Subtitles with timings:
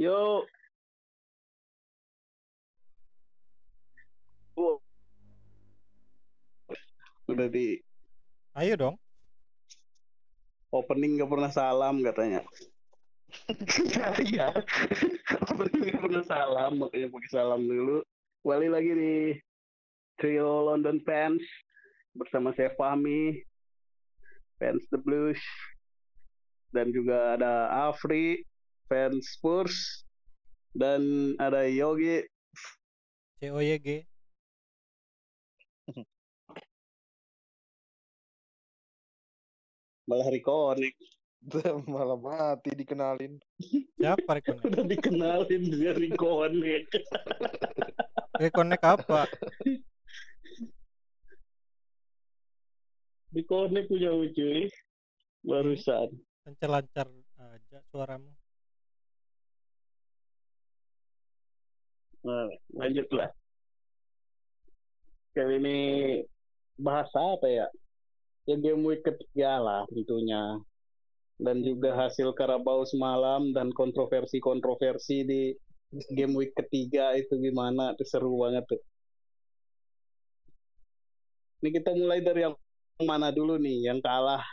[0.00, 0.48] Yo.
[7.28, 7.84] Udah di
[8.56, 8.96] Ayo dong.
[10.72, 12.40] opening gak pernah salam katanya.
[14.24, 14.56] Iya.
[15.52, 18.00] opening gak pernah salam, makanya pakai salam dulu.
[18.40, 19.16] Kembali lagi di
[20.16, 21.44] Trio London Fans
[22.16, 23.36] bersama saya Fahmi,
[24.56, 25.44] fans The Blues,
[26.72, 28.48] dan juga ada Afri,
[28.90, 30.02] fans Spurs,
[30.74, 32.26] dan ada Yogi,
[33.38, 34.02] COYG.
[40.10, 40.98] malah reconnect.
[41.94, 43.38] malah mati dikenalin.
[43.94, 44.66] Siapa reconnect?
[44.66, 46.90] Udah dikenalin dia reconnect.
[48.42, 49.30] Reconnect apa?
[53.30, 54.66] Reconnect punya cuy.
[55.40, 56.10] Barusan.
[56.44, 58.39] Lancar-lancar aja suaramu.
[62.20, 63.32] Nah, lanjutlah.
[65.32, 65.78] Kali ini
[66.76, 67.66] bahasa apa ya?
[68.44, 70.60] Ya game week ketiga lah tentunya.
[71.40, 75.42] Dan juga hasil Karabau semalam dan kontroversi-kontroversi di
[76.12, 77.96] game week ketiga itu gimana?
[77.96, 78.82] Itu seru banget tuh.
[81.64, 82.56] Ini kita mulai dari yang
[83.00, 83.88] mana dulu nih?
[83.88, 84.44] Yang kalah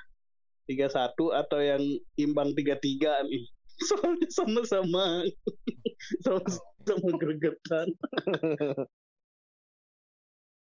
[0.67, 1.83] 3-1 atau yang
[2.15, 3.56] imbang 3-3 nih?
[3.77, 5.21] Soalnya sama-sama
[6.25, 7.87] sama-sama gregetan.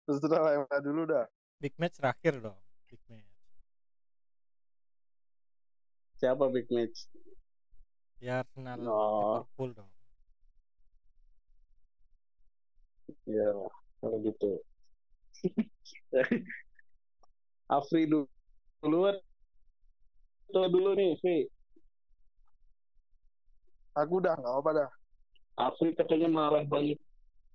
[0.08, 1.26] Yang mana dulu dah.
[1.60, 2.60] Big match terakhir dong.
[2.88, 3.28] Big match.
[6.20, 7.12] Siapa big match?
[8.24, 9.44] Ya Arsenal Oh.
[9.44, 9.92] Liverpool dong.
[13.28, 13.48] Ya,
[14.00, 14.52] kalau gitu.
[17.72, 18.28] Afri dulu
[18.84, 19.16] duluan
[20.52, 21.48] dulu nih, Fi?
[23.94, 24.90] Aku udah nggak apa dah.
[25.58, 26.98] Afri katanya marah banget.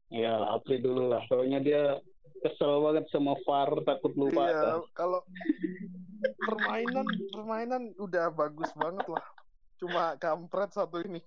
[0.08, 1.22] Ya, Afri dulu lah.
[1.26, 1.98] Soalnya dia
[2.42, 4.46] kesel banget sama VAR, takut lupa.
[4.46, 4.80] Iya, kan.
[4.94, 5.20] kalau
[6.38, 9.24] permainan permainan udah bagus banget lah.
[9.82, 11.22] Cuma kampret satu ini.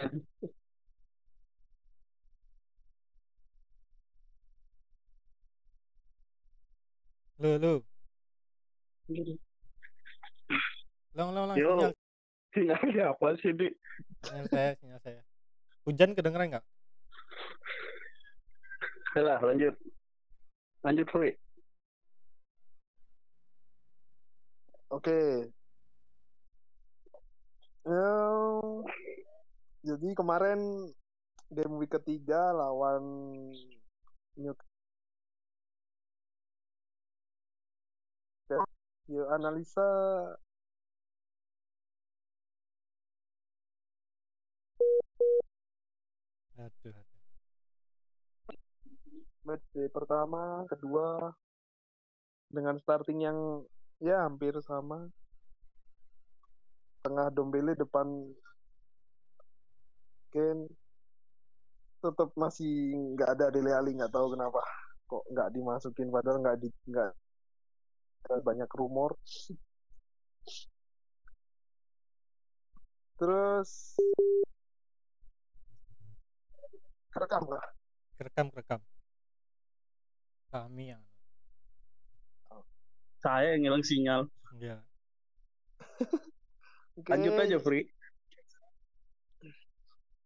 [7.42, 7.74] Lu lu.
[11.18, 11.74] Long long long Yo.
[11.74, 11.92] sinyal,
[12.54, 13.66] Sinyalnya apa sih, Di?
[14.22, 15.20] sinyal saya, sinyal saya.
[15.82, 16.66] Hujan kedengeran nggak?
[19.18, 19.74] Yalah, lanjut.
[20.86, 21.34] Lanjut, Fri.
[24.94, 25.50] Oke.
[27.82, 28.74] Eh,
[29.82, 30.86] jadi kemarin
[31.50, 33.02] game week ketiga lawan
[34.38, 34.71] Newcastle.
[39.12, 39.84] Yuk analisa
[46.56, 46.96] Aduh,
[49.44, 51.34] match day pertama, kedua
[52.48, 53.38] dengan starting yang
[54.00, 55.10] ya hampir sama.
[57.04, 58.06] Tengah Dombele depan
[60.32, 60.70] Ken
[62.00, 64.62] tetap masih nggak ada Dele Alli nggak tahu kenapa.
[65.10, 67.10] Kok nggak dimasukin padahal nggak di nggak
[68.42, 69.18] banyak rumor.
[73.18, 73.98] Terus
[77.12, 77.64] kerekam lah.
[78.18, 78.80] Kerekam kerekam.
[80.52, 81.02] Kami yang
[83.22, 84.26] Saya yang hilang sinyal.
[84.58, 84.82] ya.
[86.98, 87.08] Oke.
[87.14, 87.86] Lanjut aja, Fri.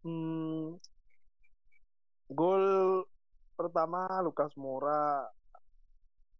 [0.00, 0.80] Hmm,
[2.32, 2.64] gol
[3.52, 5.28] pertama Lukas Moura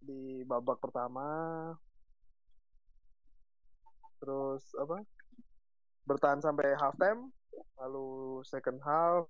[0.01, 1.27] di babak pertama.
[4.21, 5.05] Terus apa?
[6.07, 7.31] Bertahan sampai half time,
[7.81, 9.27] lalu second half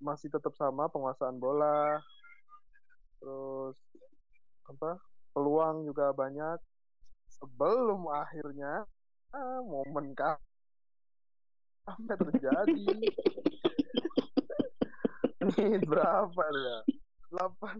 [0.00, 2.00] masih tetap sama penguasaan bola.
[3.20, 3.76] Terus
[4.66, 4.96] apa?
[5.36, 6.58] Peluang juga banyak.
[7.30, 8.84] Sebelum akhirnya
[9.30, 10.40] ah, momen kah
[11.86, 12.86] apa terjadi?
[15.46, 16.99] Menit berapa ya?
[17.30, 17.78] 8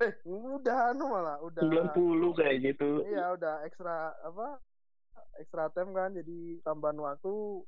[0.00, 3.04] eh udah anu malah udah 90 kayak gitu.
[3.06, 4.58] iya udah ekstra apa
[5.36, 7.64] ekstra time kan jadi tambahan waktu.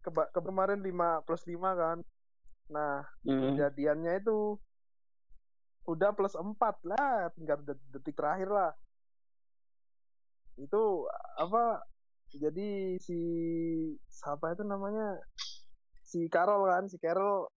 [0.00, 1.98] Keba- ke kemarin 5 plus 5 kan.
[2.70, 3.52] Nah Hmm.
[3.52, 4.56] kejadiannya itu
[5.84, 8.72] udah plus 4 lah tinggal det- detik terakhir lah.
[10.56, 11.04] Itu
[11.36, 11.84] apa
[12.30, 13.18] jadi si
[14.06, 15.18] siapa itu namanya?
[16.00, 17.50] Si Carol kan si Carol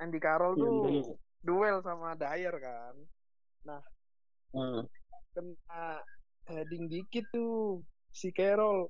[0.00, 2.94] Andy Carroll Iya, tuh duel sama Dyer kan.
[4.56, 4.82] Hmm.
[5.36, 6.00] Kena
[6.48, 8.88] heading dikit tuh si Carroll.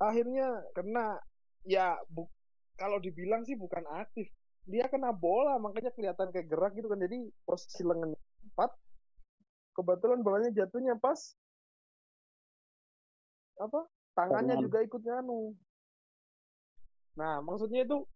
[0.00, 1.20] Akhirnya kena
[1.68, 2.26] ya bu
[2.80, 4.26] kalau dibilang sih bukan aktif.
[4.68, 7.00] Dia kena bola makanya kelihatan kayak gerak gitu kan.
[7.00, 8.16] Jadi posisi lengan
[8.52, 8.70] empat.
[9.76, 11.36] Kebetulan bolanya jatuhnya pas
[13.58, 13.86] apa?
[14.18, 14.64] Tangannya Tangan.
[14.66, 15.54] juga ikut nganu.
[17.18, 18.06] Nah, maksudnya itu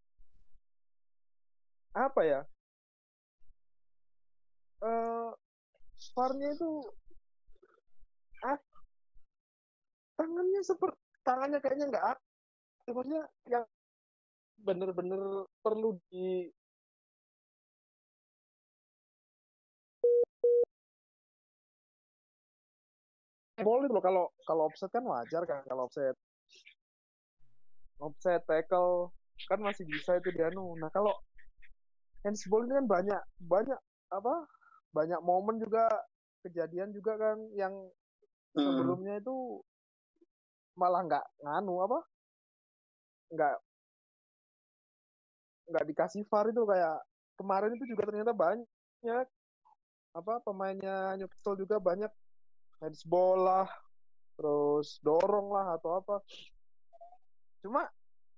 [1.92, 2.40] apa ya?
[4.82, 5.30] Eh
[6.16, 6.70] VAR-nya itu
[8.42, 8.58] ah,
[10.18, 12.92] tangannya seperti tangannya kayaknya nggak aktif.
[12.96, 13.64] Maksudnya yang
[14.62, 16.50] bener-bener perlu di
[23.62, 26.18] itu loh kalau kalau offset kan wajar kan kalau offset
[28.02, 29.14] offset tackle
[29.46, 30.74] kan masih bisa itu dia anu.
[30.78, 31.14] Nah kalau
[32.22, 33.78] handsball ini kan banyak banyak
[34.10, 34.34] apa
[34.92, 35.88] banyak momen juga
[36.42, 37.74] kejadian juga kan yang
[38.52, 38.68] Hmm.
[38.68, 39.64] sebelumnya itu
[40.76, 41.98] malah nggak nganu apa
[43.32, 43.56] nggak
[45.72, 47.00] nggak dikasih VAR itu kayak
[47.40, 49.26] kemarin itu juga ternyata banyak
[50.12, 52.12] apa pemainnya Newcastle juga banyak
[52.84, 53.68] handsball lah
[54.36, 56.20] terus dorong lah atau apa
[57.64, 57.88] cuma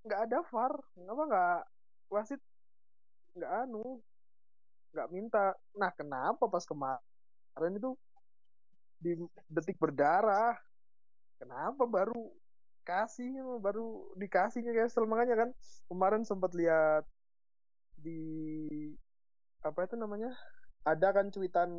[0.07, 0.73] nggak ada VAR
[1.11, 1.61] apa nggak
[2.15, 2.39] wasit
[3.35, 4.01] nggak anu
[4.95, 5.55] nggak minta.
[5.75, 7.99] Nah kenapa pas kemarin itu
[9.03, 9.19] di
[9.51, 10.55] detik berdarah?
[11.39, 12.31] Kenapa baru
[12.85, 15.51] kasih baru dikasihnya Castle makanya kan
[15.91, 17.05] kemarin sempat lihat
[17.99, 18.23] di
[19.61, 20.31] apa itu namanya?
[20.85, 21.71] Ada kan cuitan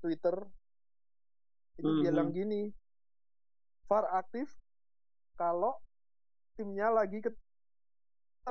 [0.00, 0.48] Twitter
[1.76, 2.02] itu Mhm.
[2.04, 2.70] bilang gini
[3.88, 4.52] VAR aktif
[5.34, 5.80] kalau
[6.54, 7.32] timnya lagi ke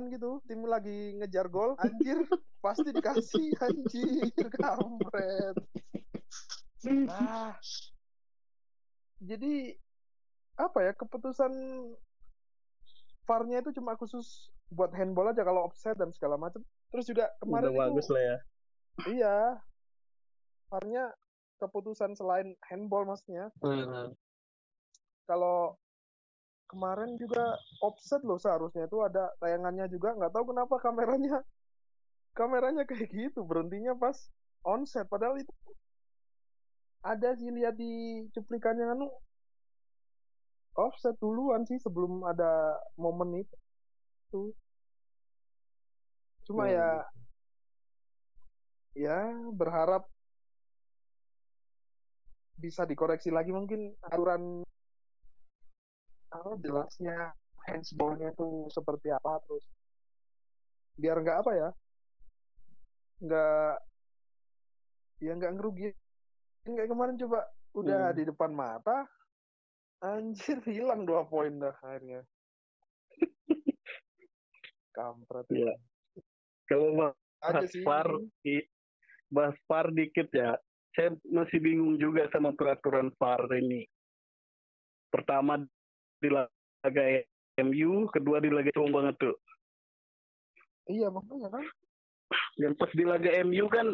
[0.09, 2.23] gitu tim lagi ngejar gol anjir
[2.59, 5.55] pasti dikasih anjir kampret
[7.09, 7.51] ah
[9.19, 9.75] jadi
[10.55, 11.51] apa ya keputusan
[13.27, 17.67] VAR-nya itu cuma khusus buat handball aja kalau offset dan segala macam terus juga kemarin
[17.67, 18.37] Udah itu bagus lah ya.
[19.05, 19.37] iya
[20.71, 21.03] VAR-nya
[21.59, 24.15] keputusan selain handball maksudnya Hmm.
[25.27, 25.75] kalau
[26.69, 28.85] kemarin juga offset loh seharusnya.
[28.85, 30.13] Itu ada tayangannya juga.
[30.13, 31.41] Nggak tahu kenapa kameranya
[32.37, 33.41] kameranya kayak gitu.
[33.43, 34.15] Berhentinya pas
[34.63, 35.09] onset.
[35.09, 35.51] Padahal itu
[37.01, 39.09] ada sih lihat di cuplikannya anu.
[40.77, 43.57] Offset duluan sih sebelum ada momen itu.
[44.29, 44.53] Tuh.
[46.49, 46.73] cuma Hmm.
[46.73, 46.89] ya
[48.97, 49.17] ya
[49.53, 50.09] berharap
[52.57, 54.65] bisa dikoreksi lagi mungkin aturan
[56.29, 57.33] apa jelasnya
[57.65, 59.65] handsballnya tuh seperti apa terus
[60.95, 61.69] biar nggak apa ya
[63.19, 63.75] nggak
[65.19, 65.95] ya nggak ngerugiin
[66.63, 67.39] kayak kemarin coba
[67.73, 68.17] udah Hmm.
[68.17, 69.05] di depan mata
[69.99, 72.23] anjir hilang dua poin dah akhirnya
[74.95, 75.73] kampret Iya.
[76.69, 77.13] Kalau
[77.65, 78.05] sih VAR,
[78.45, 78.67] di-
[79.31, 80.53] bahas VAR dikit ya.
[80.93, 83.87] Saya masih bingung juga sama peraturan VAR ini.
[85.09, 85.57] Pertama
[86.19, 87.03] di laga
[87.59, 89.35] MU, kedua di laga Cuma banget tuh.
[90.87, 91.65] iya makanya kan
[92.55, 93.87] Yang pas di laga MU kan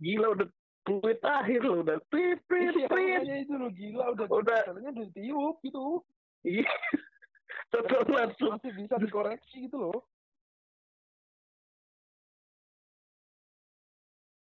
[0.00, 0.48] gila udah
[0.84, 4.62] tweet akhir loh udah tweet tweet iya itu lo gila udah Udah.
[4.72, 6.04] misalnya udah ditiup gitu
[6.44, 6.68] Iya.
[7.72, 9.98] Tetap langsung masih bisa dikoreksi gitu loh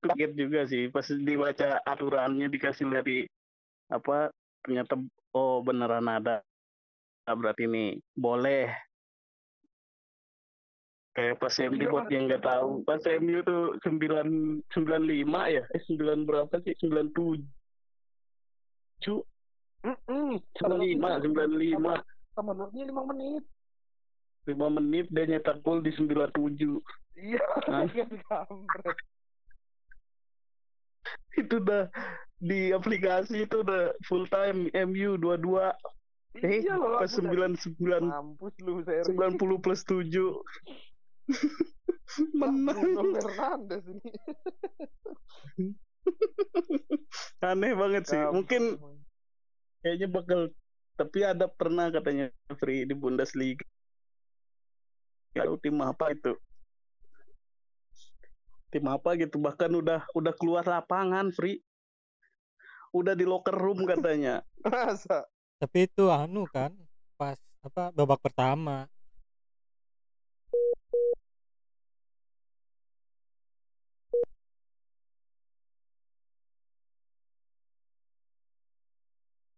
[0.07, 3.27] kaget juga sih pas dibaca aturannya dikasih dari
[3.91, 4.31] apa
[4.63, 4.95] ternyata
[5.35, 6.43] oh beneran ada
[7.35, 8.71] berarti ini boleh.
[11.17, 14.29] Kayak pas MU Iya, buat yang nggak tahu pas MU tuh sembilan
[14.69, 15.65] sembilan lima ya?
[15.73, 16.77] Eh sembilan berapa sih?
[16.77, 19.21] sembilan tujuh?
[19.81, 21.95] Sembilan lima sembilan lima.
[22.37, 23.43] sama menurutnya lima menit.
[24.45, 26.77] Lima menit dia nyetak gol di sembilan tujuh.
[27.17, 27.89] Iya kan
[31.37, 31.89] itu udah
[32.41, 35.73] di aplikasi itu udah full time MU dua dua
[36.45, 40.07] eh iya loh pas sembilan sembilan mampus lu seri 90 plus 7
[42.35, 42.79] menang.
[42.81, 44.11] Bruno Fernandes ini.
[47.43, 48.21] Aneh banget sih.
[48.31, 48.79] Mungkin
[49.83, 50.41] kayaknya bakal
[50.97, 53.67] tapi ada pernah katanya free di Bundesliga.
[55.37, 56.33] Kalau tim apa itu?
[58.73, 59.37] Tim apa gitu.
[59.37, 61.61] Bahkan udah udah keluar lapangan free
[62.97, 64.41] udah di locker room katanya.
[64.65, 65.27] Masa
[65.57, 66.73] tapi itu anu kan
[67.17, 68.85] pas apa babak pertama.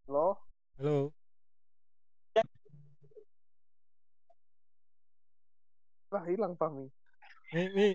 [0.06, 0.38] Halo.
[0.78, 1.12] Halo.
[6.08, 6.88] lah hilang pami
[7.52, 7.88] Mi, mi.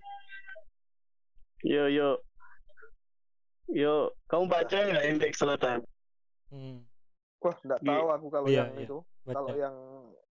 [1.62, 2.18] Yo, yo.
[3.70, 5.86] Yo, kamu baca nggak indeks selatan?
[6.50, 6.82] Hmm.
[7.44, 7.90] Wah, nggak Iya.
[7.92, 8.84] tahu aku kalau Iya, yang iya.
[8.84, 8.98] itu.
[9.26, 9.60] Kalau baca.
[9.60, 9.76] yang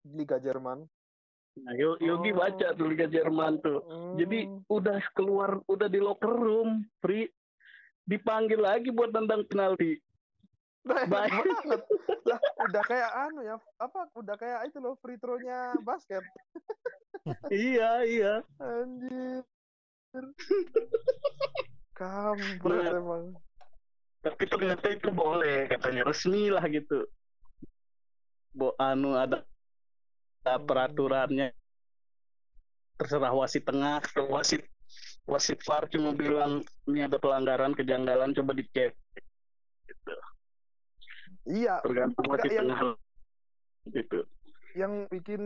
[0.07, 0.79] Liga Jerman.
[1.59, 2.37] Nah, Yo- Yogi Oh.
[2.39, 3.79] baca tuh Liga Jerman tuh.
[4.15, 4.63] Jadi Hmm.
[4.69, 7.27] udah keluar, udah di locker room, free
[8.05, 9.99] dipanggil lagi buat tendang penalti.
[10.85, 11.33] Nah, Baik.
[11.35, 11.81] banget.
[12.29, 14.01] Lah, udah kayak anu ya, apa?
[14.15, 16.23] Udah kayak itu loh free throw-nya basket.
[17.51, 18.35] iya iya.
[18.59, 19.45] Anjir.
[21.95, 22.95] Kampret Nah.
[22.95, 23.25] emang.
[24.19, 27.07] Tapi ternyata itu boleh katanya resmi lah gitu.
[28.51, 29.47] Bo anu ada,
[30.43, 30.67] ada Hmm.
[30.67, 31.55] peraturannya.
[32.99, 34.67] Terserah wasit tengah, wasit
[35.29, 38.97] wasit VAR cuma bilang ini ada pelanggaran kejanggalan coba dicek.
[39.87, 40.15] Gitu.
[41.47, 42.81] Iya, Tergantung wasit yang- tengah
[43.95, 44.19] gitu.
[44.75, 45.43] yang bikin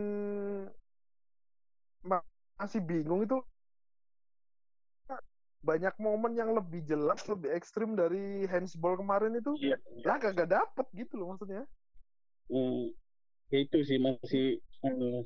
[2.01, 2.25] ma-
[2.57, 3.37] masih bingung itu
[5.63, 9.55] banyak momen yang lebih jelas, lebih ekstrim dari handsball kemarin itu.
[9.63, 9.79] Iya.
[10.03, 11.63] Lah kagak dapet gitu loh maksudnya.
[12.51, 12.91] Hmm.
[13.47, 15.23] Ya itu sih masih anu,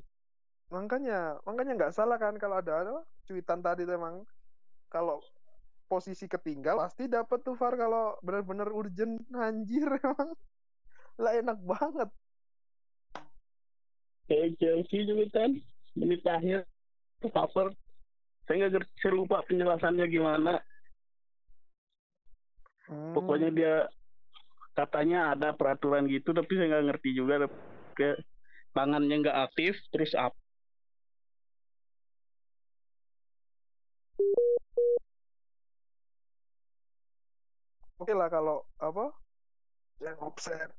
[0.70, 4.22] Makanya, makanya nggak salah kan kalau ada cuitan tadi tuh emang
[4.92, 5.24] kalau
[5.88, 10.38] posisi ketinggal pasti dapat tuh VAR kalau benar-benar urgent anjir emang.
[11.18, 12.10] Lah enak banget.
[14.28, 15.56] kayak Chelsea juga kan
[15.96, 16.68] menit akhir
[17.32, 17.72] cover
[18.48, 20.56] saya nggak ngerti saya lupa penjelasannya gimana.
[22.88, 23.12] Hmm.
[23.12, 23.76] pokoknya dia
[24.72, 27.52] katanya ada peraturan gitu tapi saya nggak ngerti juga.
[27.92, 28.16] Ke
[28.72, 30.32] tangannya nggak aktif terus up
[37.98, 39.12] Oke lah kalau apa?
[40.00, 40.70] Yang offset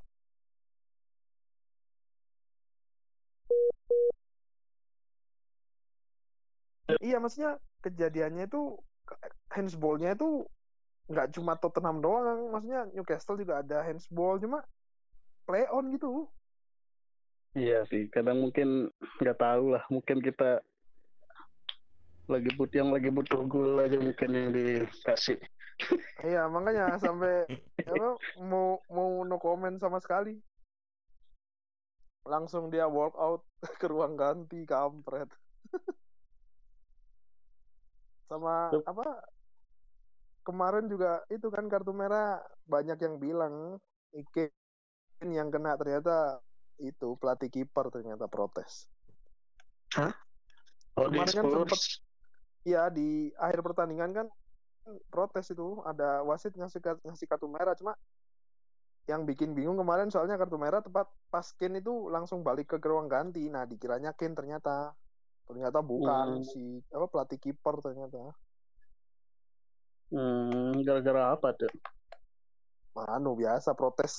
[6.96, 8.80] Iya, maksudnya kejadiannya itu
[9.52, 10.48] handsballnya itu
[11.08, 14.64] nggak cuma Tottenham doang, maksudnya Newcastle juga ada handsball, cuma
[15.48, 16.28] play on gitu.
[17.56, 20.60] iya sih kadang mungkin nggak tahu lah mungkin kita
[22.28, 25.40] lagi but yang lagi butuh gol aja mungkin yang dikasih
[26.26, 27.46] Iya, makanya sampai
[27.86, 30.34] apa mau mau no comment sama sekali.
[32.26, 33.46] Langsung dia walk out
[33.80, 35.30] ke ruang ganti kampret.
[38.28, 39.24] sama apa
[40.44, 43.54] kemarin juga itu kan kartu merah banyak yang bilang
[44.12, 44.52] Ike
[45.24, 46.40] yang kena ternyata
[46.78, 48.86] itu pelatih kiper ternyata protes.
[49.98, 50.12] oh
[51.08, 51.56] di Kemarin kan Spurs?
[51.66, 52.06] sempet-
[52.66, 54.26] Iya di akhir pertandingan kan
[55.08, 57.96] protes itu ada wasit ngasih ngasih kartu merah cuma
[59.08, 63.08] yang bikin bingung kemarin soalnya kartu merah tepat pas Kane itu langsung balik ke ruang
[63.08, 63.48] ganti.
[63.48, 64.92] Nah dikiranya Kane ternyata
[65.48, 66.46] ternyata bukan Hmm.
[66.46, 68.36] si apa pelatih kiper ternyata.
[70.08, 71.72] Hmm, gara-gara apa tuh
[72.96, 74.16] Manu biasa protes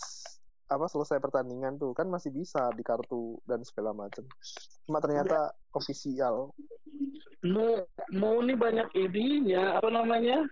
[0.69, 1.93] apa selesai pertandingan tuh.
[1.97, 4.25] Kan masih bisa di kartu dan segala macam
[4.85, 6.53] cuma ternyata ofisial.
[7.45, 10.45] Mau mau nih banyak ininya apa namanya?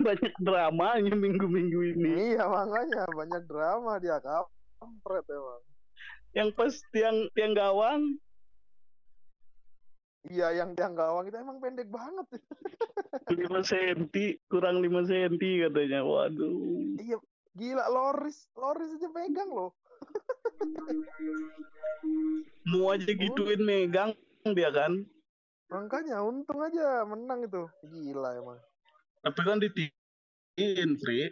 [0.00, 2.36] Banyak dramanya minggu-minggu ini.
[2.36, 5.62] Iya makanya banyak drama dia kampret emang.
[6.32, 8.16] Yang pas tiang tiang gawang
[10.22, 12.26] Iya, yang tiang gawang itu emang pendek banget.
[13.26, 17.18] 5 senti kurang 5 senti katanya waduh Iya,
[17.52, 19.72] gila Loris, Loris aja pegang loh.
[22.66, 24.14] mau aja gituin megang
[24.54, 25.06] dia kan
[25.70, 27.64] Makanya untung aja menang itu.
[27.86, 28.58] Gila emang.
[29.22, 31.30] tapi kan ditiin free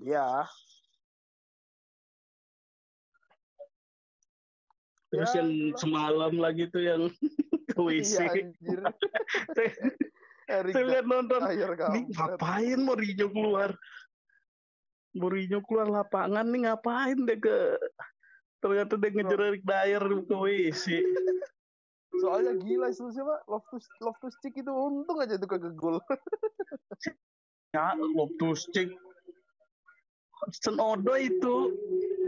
[0.00, 0.44] Iya.
[5.06, 7.02] terus Ya, yang semalam lagi tuh yang
[7.76, 8.80] ke WC Iya anjir.
[9.52, 9.70] saya,
[10.48, 12.08] Erik saya lihat nonton kampret.
[12.16, 13.70] ngapain Mourinho keluar?
[15.12, 17.76] Mourinho keluar lapangan nih ngapain deh ke
[18.64, 20.86] ternyata dia ngejar Eric Dyer ke WC.
[22.16, 23.44] Soalnya gila itu siapa?
[23.44, 26.00] Loftus Loftus Cheek itu untung aja itu kagak gol.
[27.76, 28.88] Ya, Loftus Cheek.
[30.36, 31.56] Hudson Odoi itu.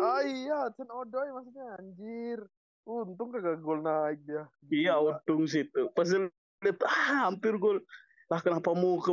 [0.01, 2.41] ah iya, Chen Odoi maksudnya anjir.
[2.89, 4.49] Untung kagak gol naik dia.
[4.73, 5.93] Iya, untung situ.
[5.93, 6.33] Pas dia
[6.65, 7.85] lihat ah, hampir gol.
[8.33, 9.13] Lah kenapa mau ke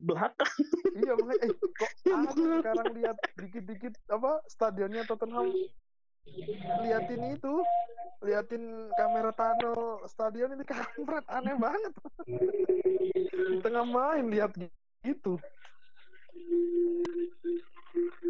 [0.00, 0.48] belakang?
[0.92, 1.92] Iya makanya eh, kok
[2.36, 5.48] sekarang lihat dikit-dikit apa stadionnya Tottenham
[6.84, 7.64] liatin itu
[8.20, 11.92] liatin kamera tunnel stadion ini kampret aneh banget
[12.28, 14.52] di tengah main lihat
[15.02, 15.40] gitu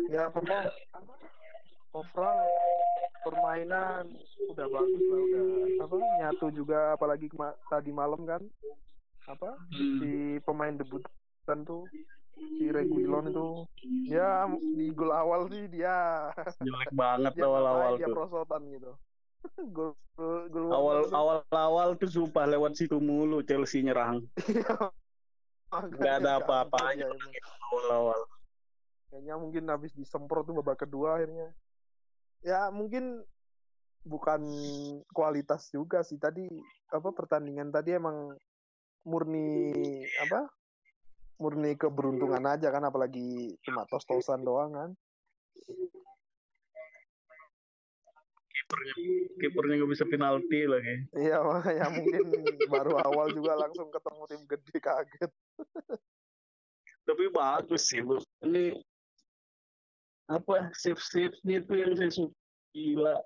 [0.08, 1.12] ya pokoknya apa
[1.92, 2.48] overall
[3.22, 4.04] permainan
[4.48, 5.44] udah bagus lah udah
[5.78, 8.42] apa nyatu juga apalagi kema- tadi malam kan
[9.24, 9.98] apa Hmm.
[10.00, 10.10] si
[10.42, 11.86] pemain debutan tuh
[12.58, 13.46] si Reguilon itu
[14.10, 16.26] ya di gol awal sih dia
[16.66, 18.16] jelek banget dia awal-awal dia tuh.
[18.16, 18.92] prosotan gitu.
[19.70, 19.94] Gol
[20.50, 21.14] gol awal tuh.
[21.14, 24.26] awal awal tuh sumpah lewat situ mulu Chelsea nyerang.
[25.72, 28.20] Makanya nggak ada apa-apanya ya awal-awal.
[29.08, 31.54] Kayaknya mungkin habis disemprot tuh babak kedua akhirnya
[32.42, 33.22] ya mungkin
[34.02, 34.42] bukan
[35.14, 36.18] kualitas juga sih.
[36.18, 36.46] Tadi
[36.90, 38.34] apa pertandingan tadi emang
[39.02, 39.72] murni
[40.22, 40.46] apa
[41.42, 44.90] murni keberuntungan aja kan apalagi cuma tos-tosan doang kan.
[48.52, 48.94] Kipernya
[49.42, 50.96] kipernya nggak bisa penalti lagi.
[51.18, 52.24] Iya makanya mungkin
[52.70, 55.32] baru awal juga langsung ketemu tim gede kaget.
[57.02, 58.22] Tapi bagus sih bu.
[58.46, 58.78] Ini
[60.32, 62.34] apa save save tuh yang saya suka.
[62.72, 63.16] Gila.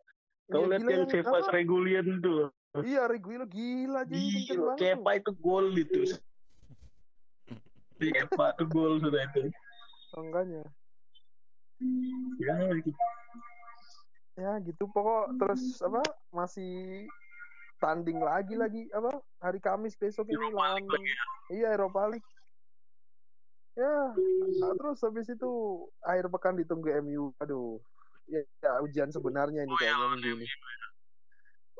[0.50, 2.50] Kau Iya, lihat yang save pas Regulian tuh?
[2.82, 4.74] Iya Reguilo gila aja gila.
[4.74, 6.18] Kepa itu gol itu.
[7.96, 9.48] Kepa tuh gol sudah itu
[10.16, 10.64] makanya
[12.40, 12.56] ya
[14.36, 15.36] ya gitu pokok.
[15.36, 16.00] Terus apa
[16.32, 17.04] masih
[17.80, 20.84] tanding lagi lagi apa hari Kamis besok ini lawan
[21.52, 22.24] iya Eropa League
[23.76, 23.96] ya
[24.60, 25.50] nah, terus habis itu
[26.00, 27.76] akhir pekan ditunggu MU aduh
[28.24, 30.46] ya, ya ujian sebenarnya ini kayaknya minggu ini.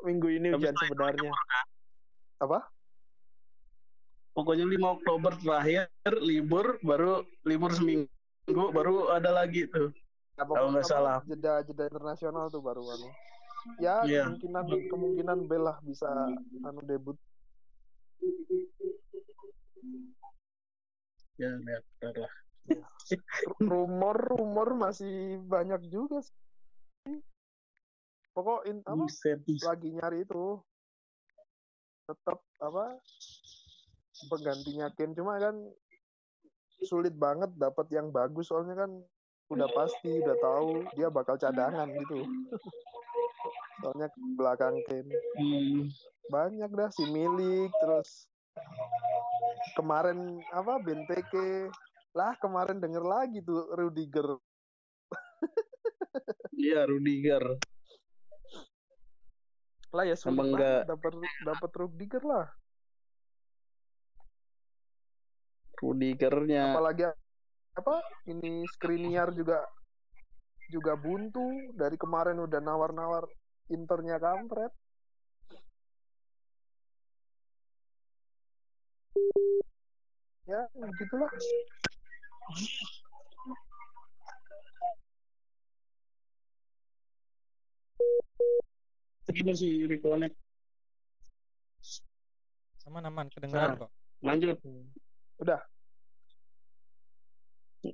[0.05, 1.31] minggu ini Habis ujian itu sebenarnya.
[2.37, 2.59] Apa?
[4.37, 5.89] Pokoknya 5 Oktober terakhir
[6.21, 8.05] libur baru libur seminggu
[8.69, 9.89] baru ada lagi tuh.
[10.37, 11.17] Ya, Kalau nggak apa, salah.
[11.25, 13.09] jeda jeda internasional tuh baru anu
[13.81, 14.37] ya Iya.
[14.37, 14.63] kemungkinan
[14.93, 16.07] kemungkinan Bel lah bisa
[16.61, 17.17] anu debut
[21.37, 21.83] ya lihat
[22.17, 22.33] lah.
[23.71, 26.35] Rumor rumor masih banyak juga sih.
[28.35, 29.39] Pokok in, apa Buset.
[29.65, 30.59] lagi nyari itu.
[32.05, 32.99] Tetap apa
[34.29, 35.15] penggantinya Kane.
[35.15, 35.55] Cuma kan
[36.85, 38.51] sulit banget dapat yang bagus.
[38.51, 38.91] Soalnya kan
[39.47, 40.69] udah pasti udah tahu
[40.99, 42.27] dia bakal cadangan gitu.
[43.81, 45.15] Soalnya belakang Kane.
[45.39, 45.87] Hmm.
[46.27, 48.27] banyak dah si milik terus
[49.77, 51.69] kemarin apa Benteke
[52.17, 54.37] lah kemarin denger lagi tuh Rudiger.
[56.57, 57.61] Iya Rudiger.
[59.87, 61.13] lah ya sulit Emang banget dapat
[61.45, 62.47] dapat Rudiger lah.
[65.77, 66.73] Rudigernya.
[66.73, 67.05] Apalagi
[67.77, 67.95] apa
[68.25, 69.61] ini Skriniar juga
[70.73, 71.71] juga buntu.
[71.77, 73.29] Dari kemarin udah nawar-nawar
[73.69, 74.73] internya kampret
[80.47, 81.29] ya begitulah
[89.27, 90.35] gini sih reconnect.
[92.87, 93.79] Aman-aman kedengeran Nah.
[93.85, 93.91] kok.
[94.23, 94.57] Lanjut.
[95.37, 95.59] Udah.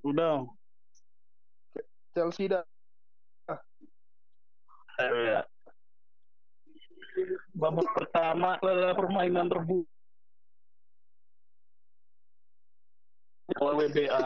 [0.06, 0.46] Udah.
[2.14, 2.62] Chelsea dah
[4.94, 5.42] Eh,
[7.58, 9.90] Babak pertama adalah permainan terbuka.
[13.52, 14.24] Kalau WBA.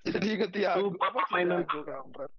[0.08, 1.62] jadi inget Lupa apa mainan.
[1.68, 2.32] Kampret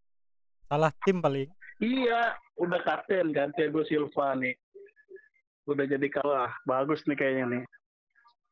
[0.68, 1.48] Salah tim paling.
[1.80, 4.52] Iya, udah kapten kan Thiago Silva nih.
[5.64, 6.52] Udah jadi kalah.
[6.62, 7.64] Bagus nih kayaknya nih.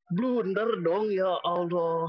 [0.09, 2.09] Blunder dong ya Allah.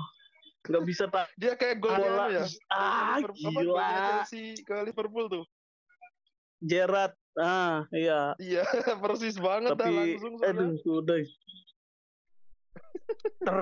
[0.63, 2.25] Nggak bisa tak dia kayak golnya bola.
[2.31, 3.87] ya Ah, Liverpool- golnya gila.
[4.23, 5.45] Chelsea ke Liverpool tuh
[6.59, 7.13] Gerard.
[7.35, 8.35] Ah, iya.
[8.35, 8.63] iya
[9.03, 10.75] persis banget dah Tapi langsung soalnya.
[10.75, 11.19] aduh udah.
[13.39, 13.59] Ter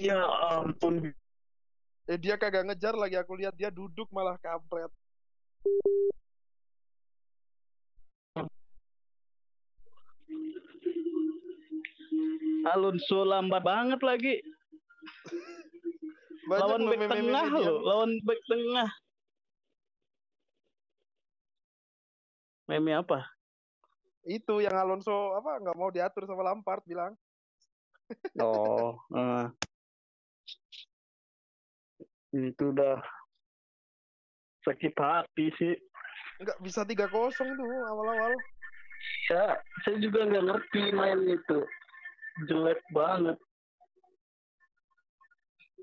[0.00, 0.20] ya
[0.58, 1.12] ampun.
[2.08, 4.88] eh dia kagak ngejar lagi aku lihat dia duduk malah kampret
[12.68, 14.34] Alonso lambat banget lagi.
[16.48, 18.90] Banyak lawan back tengah loh, lawan back tengah.
[22.68, 23.24] Meme apa?
[24.28, 27.16] itu yang Alonso apa nggak mau diatur sama Lampard bilang
[28.40, 29.46] Oh, eh.
[32.36, 33.00] itu udah
[34.64, 35.74] sakit hati sih.
[36.38, 38.32] nggak bisa 3-0 tuh awal-awal
[39.28, 41.58] Ya, saya juga nggak ngerti main itu.
[42.48, 43.36] Jelek banget.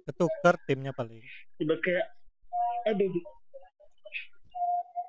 [0.05, 1.21] Ketuker timnya paling.
[1.61, 2.07] Udah kayak,
[2.89, 3.13] aduh.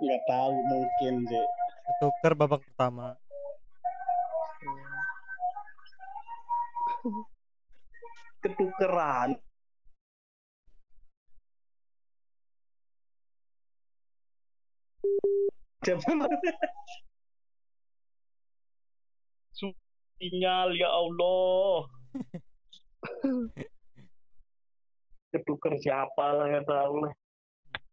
[0.01, 1.47] Nggak tahu mungkin sih.
[1.87, 3.17] Ketuker babak pertama.
[8.43, 9.39] ketukeran.
[20.17, 21.87] Sinyal ya Allah.
[25.31, 27.07] Ketuker siapa lah ya tahu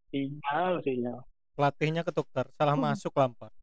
[0.10, 1.20] sinyal sinyal.
[1.54, 2.86] Pelatihnya ketuker salah hmm.
[2.90, 3.54] masuk lampar.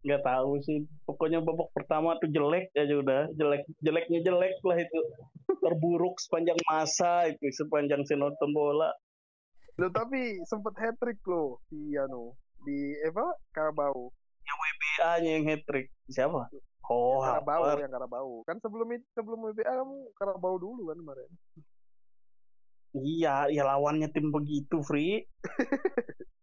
[0.00, 0.88] Nggak tahu sih.
[1.04, 3.22] Pokoknya babak pertama tuh jelek aja udah.
[3.36, 5.00] Jelek, jeleknya jelek lah itu.
[5.60, 8.88] Terburuk sepanjang masa itu, sepanjang saya nonton bola.
[9.76, 14.12] Loh, tapi sempet hat trick loh si anu di apa Karabau.
[14.50, 15.88] WBA-nya yang hat trick.
[16.10, 16.48] Siapa?
[16.90, 18.30] Oh, yang Karabau, yang Karabau.
[18.44, 21.30] Kan sebelum itu sebelum WBA kamu Karabau dulu kan kemarin.
[22.90, 25.22] Iya, ya lawannya tim begitu, Free.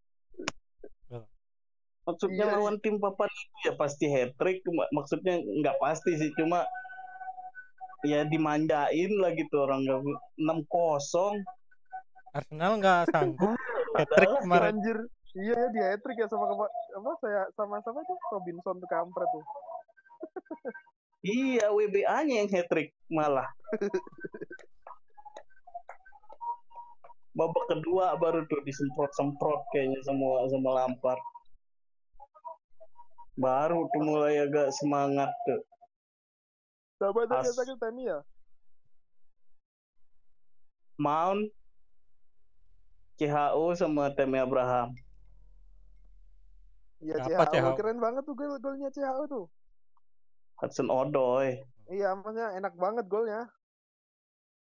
[2.08, 4.64] Maksudnya Iya, lawan tim papan itu ya pasti hat trick.
[4.96, 6.64] Maksudnya nggak pasti sih, cuma
[8.08, 10.00] ya dimanjain lah gitu orang nggak
[10.40, 11.44] 6-0.
[12.32, 13.60] Arsenal nggak sanggup
[14.00, 14.80] hat trick kemarin.
[14.80, 14.98] Anjir.
[15.36, 19.28] Iya ya dia hat trick ya sama apa saya sama sama tuh Robinson tuh kampret
[19.36, 19.44] tuh.
[21.28, 23.50] Iya, WBA-nya yang hat trick malah.
[27.38, 31.20] Babak kedua baru tuh disemprot-semprot kayaknya semua sama Lampard.
[33.38, 35.62] Baru tuh mulai agak semangat tuh.
[36.98, 38.20] Siapa tadi As- yang sakit Temi ya?
[40.98, 41.54] Mount,
[43.22, 44.98] CHO sama Temi Abraham.
[46.98, 47.22] Iya.
[47.22, 47.78] CHO?
[47.78, 49.46] Keren banget tuh gol golnya CHO tuh.
[50.58, 51.62] Hudson Odoi.
[51.94, 53.46] Iya, maksudnya enak banget golnya.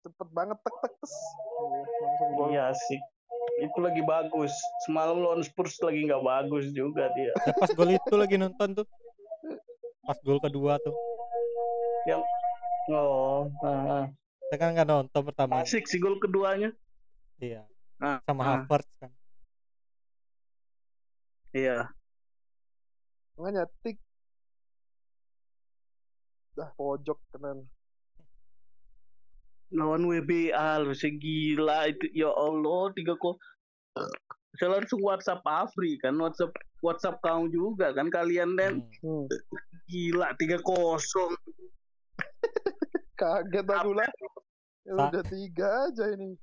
[0.01, 1.15] Cepet banget tek tek tes.
[2.01, 2.49] Langsung gol.
[2.57, 2.97] Iya sih.
[3.61, 4.53] Itu lagi bagus.
[4.89, 7.35] Semalam lawan Spurs lagi nggak bagus juga dia.
[7.35, 8.87] Ya, pas gol itu lagi nonton tuh.
[10.07, 10.95] Pas gol kedua tuh.
[12.91, 14.11] Oh, ah,
[14.51, 15.63] Saya kan nggak nonton pertama.
[15.63, 16.75] asik sih gol keduanya.
[17.39, 17.63] Iya.
[18.03, 18.47] Ah, Sama ah.
[18.67, 19.11] Havertz kan.
[21.55, 21.93] Iya.
[23.39, 24.01] Makanya tik.
[26.59, 27.69] Dah pojok tenan.
[29.73, 33.41] Lawan WBA lu segila itu ya Allah tiga kok
[34.61, 36.53] saya langsung WhatsApp Afri kan WhatsApp
[36.85, 39.27] WhatsApp kamu juga kan kalian dan Hmm.
[39.91, 41.35] Gila tiga kosong
[43.21, 44.11] Kaget aku lah.
[44.83, 46.35] Ya udah tiga aja ini.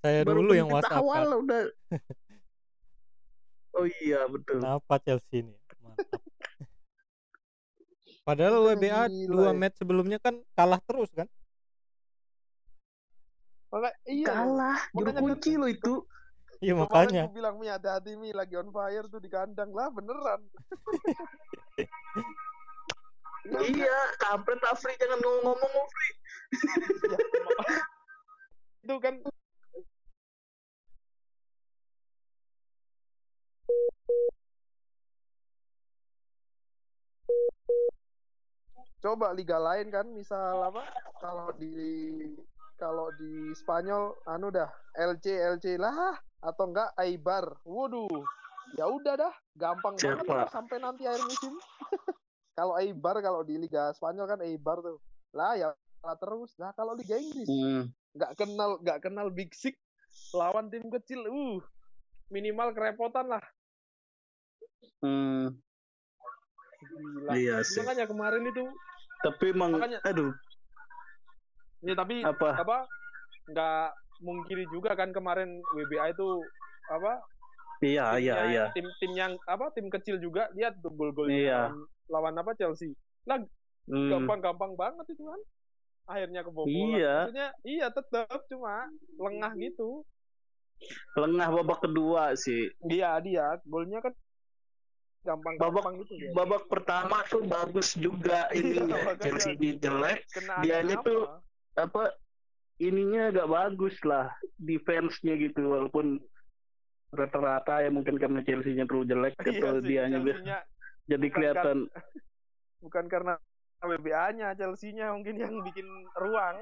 [0.00, 1.40] Saya dulu yang WhatsApp awal kan.
[1.44, 1.62] udah
[3.76, 5.54] oh iya betul Kenapa Chelsea ini?
[5.80, 6.20] Mantap.
[8.30, 9.58] Padahal WBA gila dua ya.
[9.58, 11.26] match sebelumnya kan kalah terus kan?
[13.74, 14.30] Maka iya.
[14.30, 16.06] kalah juru Makanya kunci lo itu
[16.62, 17.22] Iya Kemarin makanya.
[17.26, 20.46] aku bilang Mi hati-hati Mi lagi on fire tuh di kandang lah beneran.
[23.74, 26.08] iya kampret Afri jangan ngomong-ngomong Afri
[27.08, 27.18] Ya,
[28.84, 29.14] itu kan
[39.00, 40.84] coba liga lain kan misal apa?
[41.20, 41.72] Kalau di
[42.80, 48.08] kalau di Spanyol anu dah LC LC lah atau enggak Aibar waduh
[48.78, 50.48] ya udah dah gampang banget Siapa?
[50.48, 51.54] sampai nanti akhir musim.
[52.58, 55.00] Kalau Aibar kalau di Liga Spanyol kan Aibar tuh.
[55.32, 55.72] Lah ya
[56.04, 56.52] kalah terus.
[56.60, 57.88] Nah kalau Liga Inggris hmm.
[58.12, 59.80] nggak kenal nggak kenal Big Six
[60.36, 61.56] lawan tim kecil uh
[62.28, 63.40] minimal kerepotan lah.
[65.00, 65.56] Hmm.
[66.84, 67.32] gila.
[67.32, 67.80] Iya sih.
[67.80, 68.68] makanya kemarin itu
[69.20, 70.32] tapi emang Makanya- aduh.
[71.80, 72.50] Ya tapi apa?
[72.56, 72.78] apa?
[73.46, 73.84] Nggak
[74.20, 76.28] mungkiri juga kan kemarin WBA itu
[76.88, 77.20] apa?
[77.80, 78.64] Iya iya timnya- iya.
[78.76, 79.72] tim tim yang apa?
[79.72, 81.60] Tim kecil juga lihat tuh gol-golnya Iya.
[82.08, 82.52] lawan, lawan apa?
[82.54, 82.92] Chelsea.
[83.90, 84.06] Hmm.
[84.06, 85.40] gampang-gampang banget itu kan.
[86.06, 87.14] Akhirnya kebobolan Iya.
[87.26, 90.04] maksudnya iya tetap cuma lengah gitu.
[91.16, 92.68] Lengah babak kedua sih.
[92.84, 94.12] Dia dia golnya kan
[95.20, 96.30] gampang-gampang gitu dia.
[96.32, 98.80] Babak pertama tuh bagus juga ini.
[98.80, 99.20] Iya, makanya.
[99.20, 100.24] Chelsea di jelek.
[100.60, 101.06] Dianya apa?
[101.06, 101.28] tuh-
[101.76, 102.02] apa?
[102.80, 106.16] ininya agak bagus lah defense-nya gitu walaupun
[107.12, 110.58] rata-rata ya mungkin karena Chelsea-nya terlalu jelek Iya atau biar- Chelsea-nya
[111.04, 111.76] jadi bukan kelihatan.
[112.84, 113.34] bukan karena
[113.80, 115.84] WBA-nya Chelsea-nya mungkin yang bikin
[116.16, 116.56] ruang.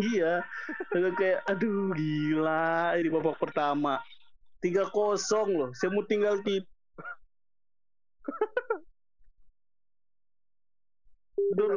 [0.00, 0.40] Iya.
[0.88, 4.00] Kayak aduh gila ini babak pertama.
[4.60, 6.68] tiga kosong loh saya mau tinggal tidur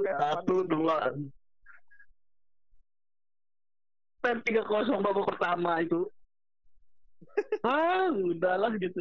[0.03, 1.11] Kayak satu dua.
[4.23, 6.07] Dan tiga kosong babak pertama itu.
[7.63, 8.99] Ah udahlah gitu.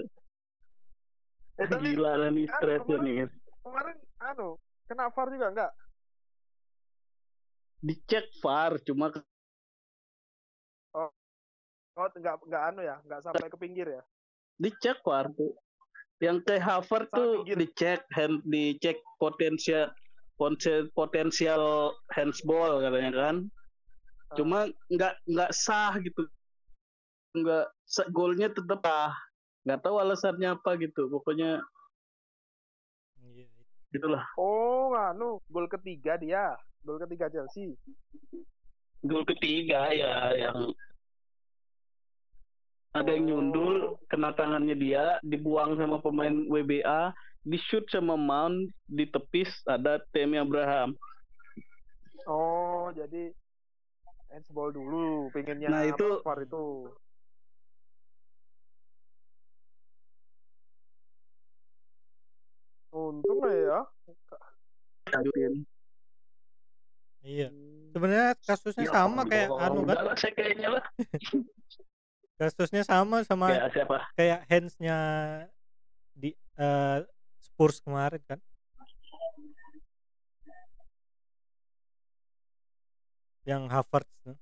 [1.58, 3.16] Eh, tapi gila lah nih anu, stresnya nih.
[3.62, 4.48] kemarin anu
[4.88, 5.72] kena VAR juga enggak
[7.82, 9.06] dicek VAR cuma
[10.96, 11.10] oh.
[11.92, 12.96] Enggak enggak anu ya?
[13.04, 14.02] Enggak sampai ke pinggir ya?
[14.56, 15.52] Dicek war tuh.
[16.22, 17.56] Yang Harvard Saat tuh pinggir.
[17.58, 19.90] dicek hand dicek potensial
[20.42, 23.36] potensial potensial handsball katanya kan.
[23.46, 24.34] Ah.
[24.34, 24.58] Cuma
[24.90, 26.26] nggak nggak sah gitu.
[27.38, 27.70] Nggak
[28.10, 29.14] golnya tetap sah.
[29.62, 31.06] Nggak tahu alasannya apa gitu.
[31.06, 31.62] Pokoknya
[33.22, 33.46] Iya.
[33.94, 34.26] gitulah.
[34.34, 36.58] Oh, anu, gol ketiga dia.
[36.82, 37.78] Gol ketiga Chelsea.
[39.06, 40.74] Gol ketiga ya yang
[42.92, 43.74] ada yang nyundul
[44.06, 50.36] kena tangannya dia dibuang sama pemain WBA di shoot sama Mount di tepis ada Temi
[50.36, 50.92] Abraham
[52.22, 53.34] Oh, jadi
[54.28, 56.86] handsball dulu pengennya Nah, itu- apa, VAR itu.
[62.92, 63.80] Untung lah ya.
[65.08, 65.54] lanjutin
[67.22, 67.48] Iya.
[67.48, 67.90] Hmm.
[67.94, 69.96] Sebenarnya kasusnya Ya, sama kayak anu kan.
[70.16, 70.84] saya kayaknya lah
[72.42, 74.98] Kasusnya sama sama ya siapa kayak handsnya
[76.10, 76.98] di eh,
[77.38, 78.42] Spurs kemarin kan.
[83.46, 84.34] Yang Havertz tuh.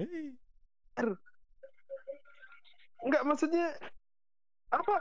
[0.00, 0.32] Eh,
[3.04, 3.76] Enggak maksudnya
[4.72, 4.96] apa?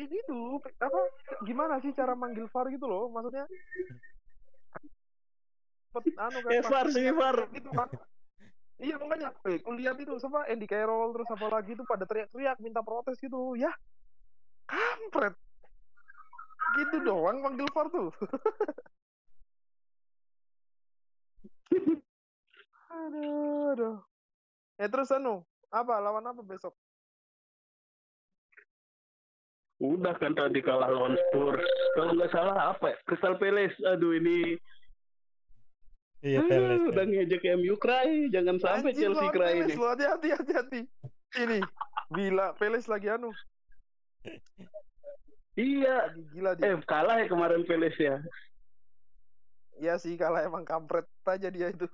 [0.00, 1.00] Ini tuh apa
[1.44, 3.12] gimana sih cara manggil VAR gitu loh?
[3.12, 3.44] Maksudnya
[5.92, 7.36] Sempet anu kan Eh, VAR sih, VAR.
[7.52, 7.88] gitu kan.
[8.80, 12.56] Iya makanya, eh, aku lihat itu sama Andy Carroll terus apa lagi itu pada teriak-teriak
[12.62, 13.70] minta protes gitu, ya
[14.66, 15.36] kampret.
[16.78, 18.08] Gitu doang manggil VAR tuh.
[23.02, 23.96] aduh, aduh.
[24.80, 26.72] Eh terus anu, apa lawan apa besok?
[29.82, 31.66] udah kan tadi kalah lawan Spurs
[31.98, 34.54] kalau nggak salah apa ya Crystal Palace aduh ini
[36.22, 36.86] Iya, ah, Palace.
[36.86, 40.80] udah ngejek MU cry jangan sampai Anjir, Chelsea cry ini lo, hati-hati, hati-hati.
[41.34, 41.58] Ini,
[42.14, 43.34] gila, Peles lagi anu,
[45.58, 46.62] iya lagi gila dia.
[46.70, 48.16] eh kalah ya kemarin Palace ya
[49.82, 51.90] Iya sih, kalau emang kampret aja dia itu.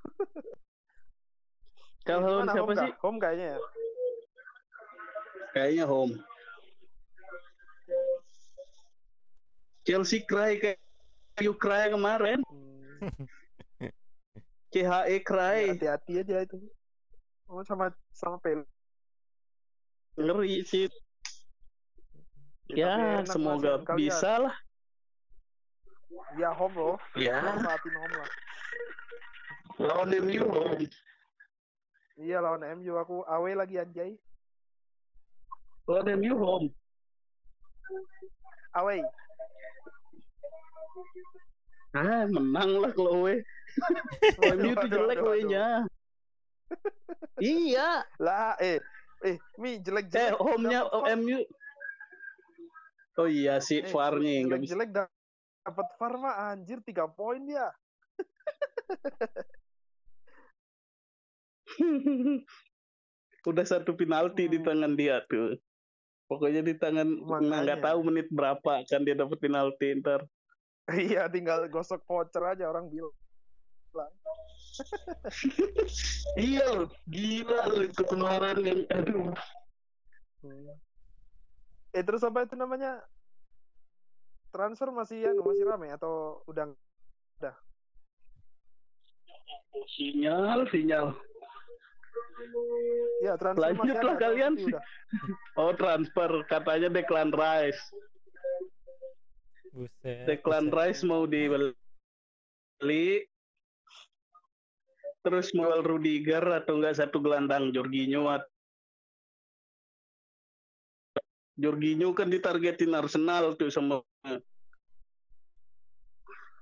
[2.05, 3.01] kalau siapa home sih kah?
[3.01, 3.59] Home kayaknya ya.
[5.57, 6.15] Kayaknya home.
[9.89, 10.77] Chelsea cry kayak
[11.41, 12.45] you cry kemarin.
[12.45, 13.09] Hmm,
[14.69, 15.73] CHE ya, cry.
[15.73, 16.59] hati-hati aja itu.
[17.49, 18.69] Oh, sama sama Peles.
[20.21, 20.87] Ngeri sih.
[22.69, 23.97] Ya, Ya, semoga kalian.
[23.97, 24.57] bisa lah.
[26.37, 28.31] Ya home loh, Ya, manfaatin home lah.
[29.79, 30.85] lawan MU home.
[32.19, 34.13] Iya lawan MU aku away lagi anjay.
[35.89, 36.69] Lawan MU home.
[38.77, 39.01] Away.
[41.97, 43.41] Ah, menang lah kalau we.
[44.55, 45.67] MU tuh jelek we-nya.
[47.39, 48.03] iya.
[48.17, 48.79] Lah, eh,
[49.23, 50.37] eh, mi Eh, jelek-jelek.
[50.37, 51.17] home-nya dapat oh, VAR.
[51.17, 51.39] MU.
[53.17, 54.75] Oh iya si Eh, VAR-nya yang bisa.
[54.75, 55.13] jelek-jelek da-
[55.65, 57.69] dapat VAR mah anjir 3 poin dia.
[63.45, 64.67] Udah satu penalti di Hmm.
[64.67, 65.57] tangan dia tuh.
[66.29, 67.87] Pokoknya di tangan nah, nggak Makanya.
[67.89, 70.21] tahu menit berapa kan dia dapat penalti ntar.
[70.89, 73.13] Iya, tinggal gosok voucher aja orang bilang.
[76.39, 79.33] Iya gila loh itu kemarin yang aduh.
[81.93, 83.03] Eh terus apa itu namanya?
[84.49, 86.73] Transfer masih anu masih rame atau udah
[89.95, 91.15] Sinyal, sinyal.
[93.23, 94.71] ya transfer Lanjutlah atau kalian sih.
[94.73, 94.83] udah?
[95.59, 97.83] Oh transfer katanya Declan Rice.
[99.75, 100.27] Buset.
[100.27, 100.77] Declan buset.
[100.77, 101.67] Rice mau dibeli.
[105.29, 108.25] Terus mau Rudiger atau enggak satu gelandang Jorginho
[111.61, 114.01] Jorginho kan ditargetin Arsenal tuh sama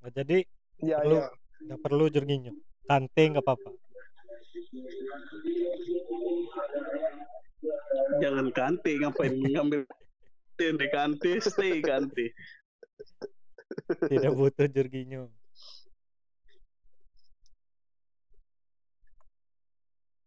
[0.02, 0.42] Nah, jadi
[0.82, 1.14] Iya, Perlu.
[1.14, 1.26] iya.
[1.66, 2.52] nggak perlu Jorginho.
[2.90, 3.70] Kante nggak apa-apa.
[8.22, 9.82] jangan kante ngapain ngambil
[10.56, 12.32] di kante stay kante
[14.10, 15.35] Tidak butuh Jorginho.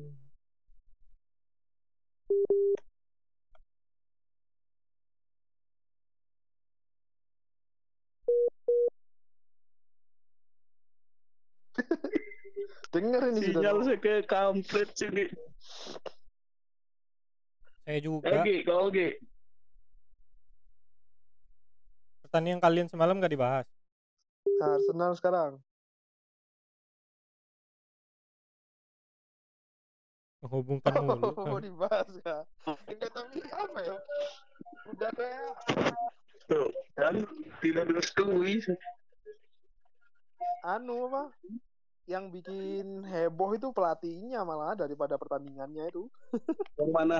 [12.90, 13.62] Denger ini sudah.
[13.62, 15.30] sinyal saya ke kampret sini
[17.86, 18.42] Saya juga.
[18.42, 19.06] oke kalau oke
[22.26, 23.66] Pertandingan kalian semalam nggak dibahas.
[24.58, 25.62] Arsenal sekarang.
[30.46, 31.30] Menghubungkan mulu.
[31.42, 32.46] Oh, dibahas ya.
[32.86, 33.96] Enggak tapi apa ya?
[34.86, 35.50] Udah kayak
[36.46, 37.14] Tuh, kan
[37.58, 38.62] tidak direstui.
[40.62, 41.22] anu apa?
[42.06, 46.06] Yang bikin heboh itu pelatihnya malah daripada pertandingannya itu.
[46.78, 47.18] Yang mana?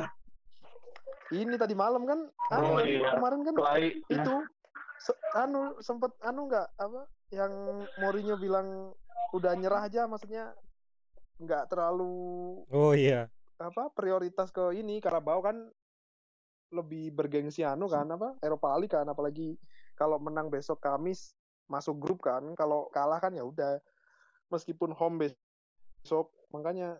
[1.26, 3.10] Ini tadi malam kan, Oh, anu, iya.
[3.12, 3.98] kemarin kan Kelai.
[4.06, 4.34] itu
[5.02, 7.02] se- anu sempet anu nggak apa
[7.34, 7.50] yang
[7.98, 8.94] Mourinho bilang
[9.34, 10.54] udah nyerah aja maksudnya
[11.36, 13.28] nggak terlalu Oh iya.
[13.56, 15.56] apa prioritas ke ini Karabau kan
[16.72, 19.54] lebih bergengsi anu kan apa Eropa League kan apalagi
[19.96, 21.32] kalau menang besok Kamis
[21.66, 23.78] masuk grup kan kalau kalah kan ya udah
[24.50, 26.98] meskipun home besok makanya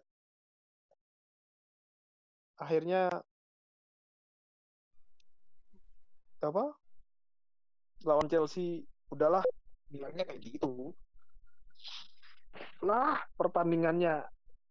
[2.56, 3.10] akhirnya
[6.40, 6.72] apa
[8.06, 9.42] lawan Chelsea udahlah
[9.90, 10.94] bilangnya kayak gitu
[12.84, 14.24] lah pertandingannya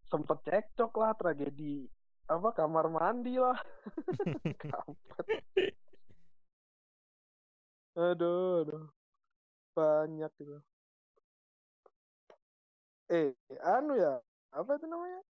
[0.05, 1.85] sempet cekcok lah tragedi
[2.25, 3.57] apa kamar mandi lah.
[4.61, 5.27] Kampret.
[7.95, 8.85] aduh aduh.
[9.75, 10.57] Banyak gitu
[13.09, 13.29] eh
[13.61, 14.17] anu ya
[14.55, 15.21] apa itu namanya?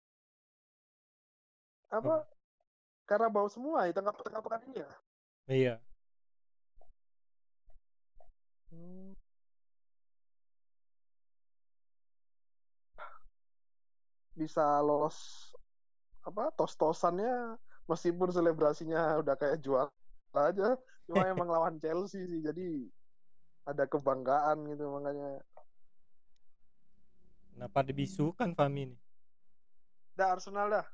[1.91, 2.23] Apa?
[3.05, 4.89] Karabau semua di tengah-tengah pekan ini ya
[5.45, 5.75] Iya.
[8.73, 9.13] Hmm.
[14.35, 15.49] Bisa lolos
[16.21, 17.55] apa tos-tosannya
[17.87, 19.89] meskipun selebrasinya udah kayak juara
[20.35, 20.75] aja
[21.07, 22.85] cuma emang lawan Chelsea sih jadi
[23.65, 25.41] ada kebanggaan gitu makanya
[27.55, 28.97] Kenapa dibisukan Fami ini?
[30.11, 30.85] dah Arsenal dah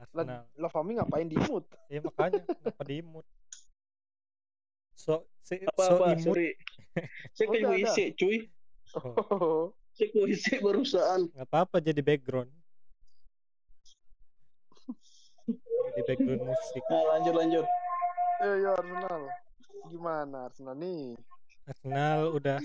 [0.00, 0.48] Arsenal.
[0.56, 3.26] lah Fami ngapain di mood Ya makanya kenapa diimut?
[4.96, 6.12] So, si, Apa so apa?
[6.12, 6.36] imut.
[6.36, 6.50] Sorry.
[7.36, 8.38] Saya kayak Udah, WC, cuy.
[9.00, 9.72] oh.
[9.92, 11.28] Ke WC barusan.
[11.30, 12.50] Nggak apa-apa jadi background.
[15.90, 16.82] Jadi background musik.
[16.86, 17.66] Nah, lanjut lanjut.
[18.40, 19.22] eh ya Arsenal
[19.86, 21.12] gimana Arsenal nih
[21.66, 22.56] Arsenal udah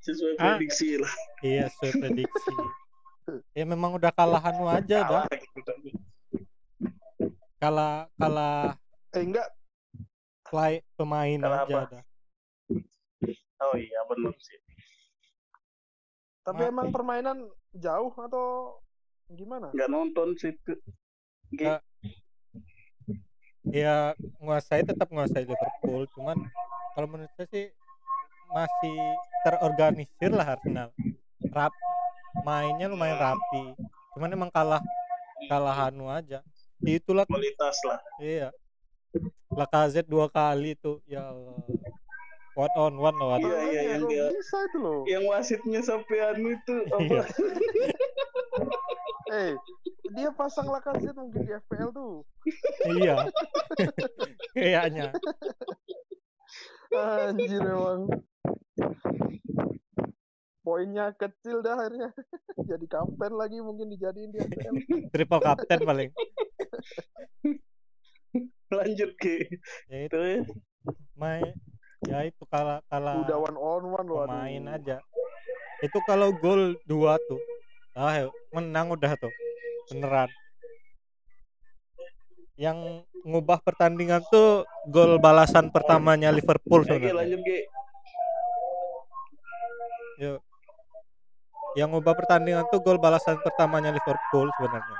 [0.00, 0.58] Sesuai Ah.
[0.58, 1.14] prediksi lah.
[1.38, 2.50] iya sesuai prediksi.
[3.52, 5.22] Ya memang udah kalahan aja dah.
[5.22, 5.26] Kalah.
[7.60, 8.74] Kalah kalah
[9.12, 9.46] eh enggak
[10.42, 11.86] play pemain Kalah aja apa?
[11.92, 12.04] dah.
[13.62, 14.58] Oh iya benar sih.
[16.44, 17.38] Tapi Ma- emang permainan
[17.76, 18.78] jauh atau
[19.30, 20.52] gimana Nggak nonton sih.
[21.54, 21.80] Nggak.
[23.70, 26.34] Ya nguasai tetap nguasai Liverpool, cuman
[26.96, 27.66] kalau menurut saya sih
[28.50, 28.98] masih
[29.46, 30.90] terorganisir lah Arsenal.
[31.54, 31.70] Rap
[32.42, 33.76] mainnya lumayan rapi.
[34.16, 34.82] Cuman emang kalah
[35.46, 36.42] kalah anu aja.
[36.82, 38.00] Itulah Kualitas lah.
[38.18, 38.48] iya.
[39.52, 41.60] Lacazette dua kali tuh ya Allah.
[42.60, 43.32] One on one loh.
[43.40, 47.00] Iya, iya, yang kok dia- bisa itu loh Yang wasitnya sampai anu itu apa?
[47.00, 47.22] Iya.
[49.30, 49.52] eh
[50.10, 52.26] dia pasang Lacazette mungkin di FPL tuh
[52.98, 53.30] iya.
[54.58, 55.14] Kayaknya.
[56.90, 58.10] anjir emang
[60.60, 62.10] poinnya kecil dah akhirnya
[62.70, 64.74] jadi kapten lagi mungkin dijadiin di FPL
[65.08, 66.10] Triple captain paling.
[68.68, 69.46] Lanjut ke.
[69.86, 70.46] Ya itu Terus
[71.14, 71.54] main
[72.08, 74.32] ya itu kalah kalah udah one on one loh aduh.
[74.32, 74.96] pemain aja
[75.90, 77.42] itu kalau gol dua tuh.
[77.98, 79.34] Ah menang udah tuh.
[79.90, 80.30] Beneran.
[82.54, 87.26] Yang ngubah pertandingan tuh gol balasan pertamanya Liverpool sebenarnya.
[90.20, 90.40] Yuk.
[91.78, 94.98] yang ngubah pertandingan tuh gol balasan pertamanya Liverpool sebenarnya.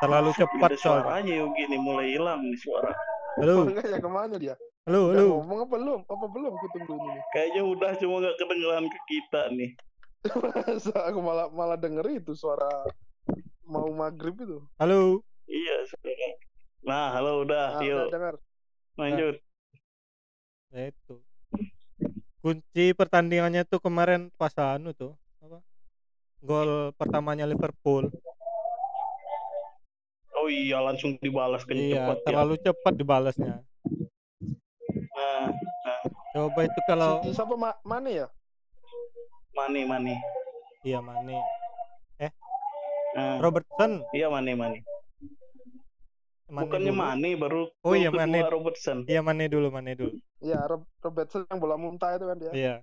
[0.00, 2.92] Terlalu cepat soalnya suaranya Yogi nih mulai hilang nih suara.
[3.40, 3.68] halo.
[3.68, 6.92] Enggak ya ke mana dia halo Udah halo ngomong apa belum apa belum aku tunggu
[6.98, 7.20] ini.
[7.32, 9.70] Kayaknya udah cuma nggak kedengeran ke kita nih.
[10.44, 12.68] Masa aku malah malah denger itu suara
[13.64, 15.76] mau maghrib itu halo Iya.
[15.86, 16.32] sekarang.
[16.84, 18.34] Nah, halo udah, ah, yuk udah dengar
[18.94, 19.36] lanjut.
[20.68, 21.14] ya itu
[22.38, 25.64] kunci pertandingannya tuh kemarin pas anu tuh apa
[26.40, 28.12] gol pertamanya Liverpool
[30.34, 32.24] Oh iya, langsung dibalas kenceng iya cepat ya.
[32.28, 33.54] terlalu cepat dibalasnya
[35.14, 35.46] Nah,
[36.32, 38.26] coba itu kalau si siapa Ma mana ya
[39.54, 40.14] mani mani.
[40.82, 41.38] iya Mane
[43.14, 44.82] Nah, Robertson iya mani mani.
[46.44, 46.98] Mane Bukannya dulu.
[46.98, 48.42] mani baru Oh iya, Mane.
[48.44, 49.06] Robertson.
[49.06, 52.74] iya Mane dulu Mane dulu ya Rob- Robertson yang bola muntah itu kan dia iya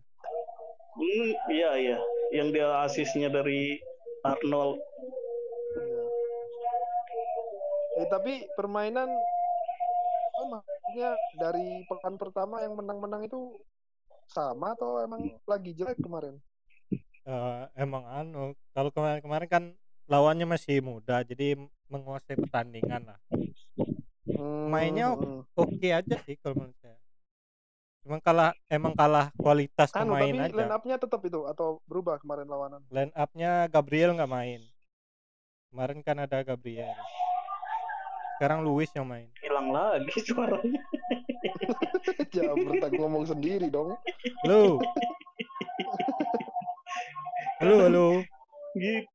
[0.92, 2.00] Hmm, iya iya.
[2.32, 3.80] Yang dia asisnya dari
[4.22, 4.76] Arnold.
[5.74, 6.04] Iya.
[7.96, 9.08] Eh tapi permainan
[10.36, 10.60] oh,
[10.92, 13.56] maksudnya dari pekan pertama yang menang-menang itu
[14.28, 16.36] sama atau emang lagi jelek kemarin?
[17.24, 19.64] eh, emang anu kalau kemarin-kemarin kan
[20.12, 21.56] lawannya masih muda jadi
[21.88, 23.20] menguasai pertandingan lah
[24.32, 25.44] Hmm, Mainnya hmm.
[25.56, 26.98] oke aja sih kalau menurut saya
[28.02, 32.18] emang kalah emang kalah kualitas Anu, pemain tapi line aja up-nya tetap itu atau berubah
[32.20, 32.82] kemarin lawanan?
[32.89, 34.62] line up-nya Gabriel nggak main
[35.72, 36.96] kemarin kan ada Gabriel
[38.42, 40.82] sekarang Luis yang main Hilang lagi suaranya.
[42.34, 43.94] Jangan bertak ngomong sendiri dong.
[44.42, 44.82] halo
[47.62, 48.06] halo halo
[48.74, 49.06] Gitu.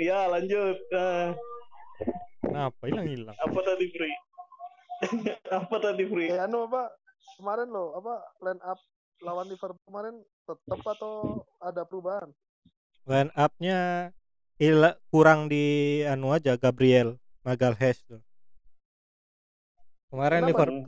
[0.00, 0.80] Ya lanjut.
[0.96, 1.28] Eh,
[2.40, 4.16] kenapa hilang hilang apa tadi Free?
[5.60, 6.32] apa tadi Free?
[6.32, 6.88] Eh anu apa
[7.36, 8.80] kemarin lo apa line up
[9.20, 12.32] lawan Liverpool kemarin tetap atau ada perubahan?
[13.04, 14.08] line up-nya
[15.12, 18.24] kurang di anu aja Gabriel Magalhaes tuh
[20.10, 20.42] kemarin?
[20.44, 20.82] Liverpool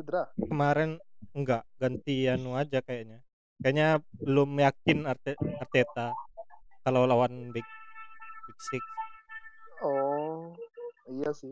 [0.50, 0.90] kemarin
[1.32, 3.22] enggak ganti anu aja kayaknya
[3.62, 6.12] kayaknya belum yakin Arte- Arteta
[6.82, 7.64] kalau lawan Big
[8.44, 8.82] Big Six
[9.82, 10.54] Oh,
[11.10, 11.50] iya sih.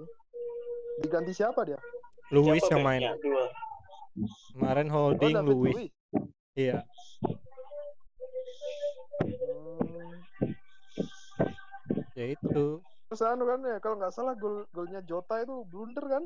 [1.03, 1.83] Diganti siapa dia?
[2.31, 3.03] Luis yang main?
[3.19, 3.51] Dua.
[4.55, 5.91] kemarin Oh, holding David Luis
[6.55, 6.83] iya
[9.31, 10.11] Hmm.
[12.15, 12.67] ya itu
[13.11, 16.23] Terus anu kan ya kalau nggak salah gol golnya Jota itu blunder kan?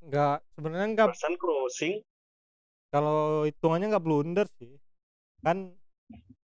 [0.00, 1.94] Enggak sebenarnya enggak Barusan crossing.
[2.88, 4.72] kalau hitungannya nggak blunder sih
[5.40, 5.72] kan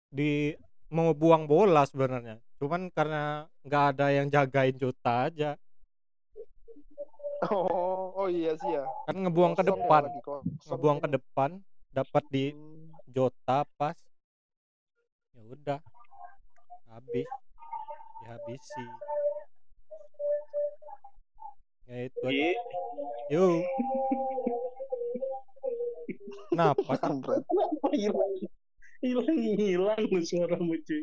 [0.08, 0.52] di
[0.88, 5.50] mau buang bola sebenarnya cuman karena nggak ada yang jagain Jota aja
[7.54, 8.82] Oh, oh iya sih ya.
[9.06, 10.02] kan ngebuang ke Kosong ya, depan
[10.66, 11.14] ngebuang ke ini.
[11.16, 11.50] depan
[11.88, 12.90] dapat di Hmm.
[13.06, 13.96] Jota pas
[15.32, 15.80] ya udah
[16.88, 17.28] habis
[18.20, 18.84] dihabisi
[21.88, 22.32] ya itu aja.
[22.32, 22.52] Iya.
[23.32, 23.52] yuk
[26.50, 26.92] kenapa
[27.92, 28.32] hilang?
[28.98, 31.02] Hilang hilang suaramu cuy.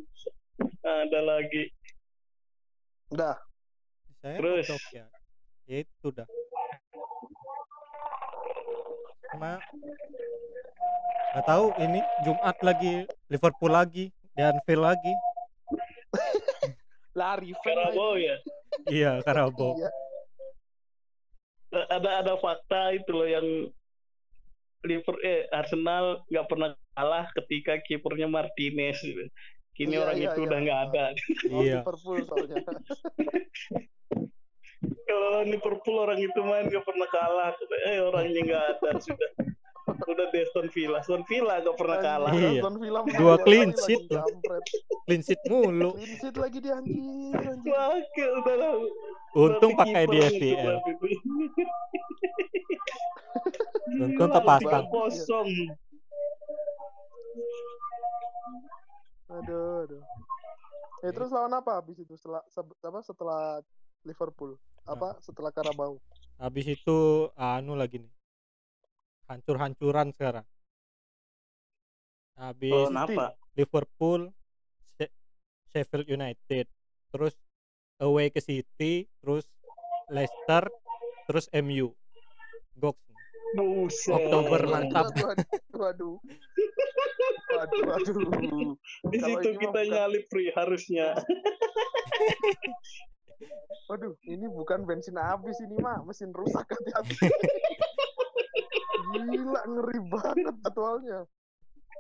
[0.84, 1.64] Ada lagi.
[3.10, 3.36] Udah.
[4.20, 4.66] saya Terus?
[4.90, 5.06] ya
[5.66, 6.26] ya itu dah
[9.30, 9.62] cuma
[11.30, 15.14] nggak tahu ini Jumat lagi Liverpool lagi dan Anfield lagi
[17.20, 18.36] Lari Karabo ya.
[18.90, 19.90] iya Karabo Iya.
[21.96, 23.48] Ada ada fakta itu loh yang
[24.86, 29.02] Liverpool eh Arsenal nggak pernah kalah ketika kipernya Martinez.
[29.02, 29.26] gitu.
[29.76, 30.46] Kini Iya, orang iya, itu iya.
[30.48, 31.04] udah nggak ada.
[31.52, 32.56] Oh, iya Liverpool soalnya.
[35.06, 37.52] Kalau Liverpool orang itu main nggak pernah kalah.
[37.90, 39.32] Eh orangnya nggak ada sudah.
[40.12, 40.98] Udah di Aston Villa.
[40.98, 42.32] Aston Villa nggak pernah kalah.
[42.34, 42.50] Iya.
[42.58, 44.02] Aston Villa Dua clean sheet
[45.06, 47.70] clean sheet mulu Clean sheet lagi anjir, anjir.
[47.70, 47.94] Wah,
[48.42, 48.74] udah lah.
[49.36, 50.80] untung pakai di FPL
[53.96, 55.50] untung terpasang kosong.
[59.28, 60.02] Aduh, aduh.
[61.04, 63.42] Eh terus lawan apa habis itu setelah se- apa setelah
[64.08, 64.56] Liverpool?
[64.88, 66.00] Apa setelah Karabau?
[66.36, 68.12] habis itu anu lagi nih
[69.26, 70.46] hancur-hancuran sekarang
[72.36, 73.32] habis Oh?
[73.56, 74.30] Liverpool
[74.94, 75.16] She-
[75.72, 76.68] Sheffield United
[77.10, 77.34] terus
[77.98, 79.48] away ke City terus
[80.08, 80.68] Leicester
[81.26, 81.96] terus MU
[82.76, 83.00] Goks
[83.56, 84.12] Buset.
[84.12, 85.16] Oktober mantap.
[85.16, 86.16] Waduh, waduh.
[87.56, 88.76] Waduh, waduh.
[89.16, 91.16] Di Kalau situ kita bukan- nyalip free harusnya.
[93.88, 97.16] Waduh, ini bukan bensin habis ini mah, mesin rusak hati-hati.
[99.08, 101.20] Gila, ngeri banget jadwalnya.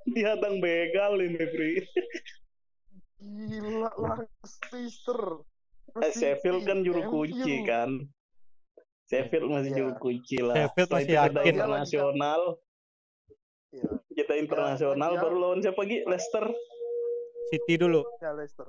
[0.05, 1.79] Dihadang begal ini free.
[3.19, 5.21] Gila, Leicester.
[5.95, 7.89] Eh, Sheffield kan juru kunci kan.
[9.05, 9.77] Sheffield masih Iya.
[9.79, 10.55] juru kunci lah.
[10.55, 11.45] Sheffield masih yakin.
[11.47, 12.41] internasional.
[13.71, 16.01] Iya, Kita internasional Ya, baru lawan siapa lagi?
[16.03, 16.45] Leicester.
[17.45, 18.65] City dulu ya Leicester.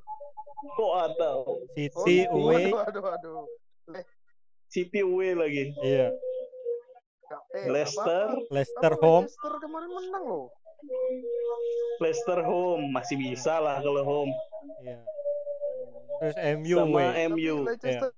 [0.69, 1.31] Kok ada?
[1.73, 3.45] City Oh, away waduh, waduh.
[4.67, 5.73] City away lagi.
[5.81, 6.13] iya
[7.27, 10.47] Eh, Leicester, apa- Leicester apa home Leicester kemarin menang loh.
[11.99, 14.33] Leicester home masih bisa lah kalau home.
[14.81, 15.01] iya
[16.17, 17.57] terus MU Sama away MU.
[17.67, 18.11] Leicester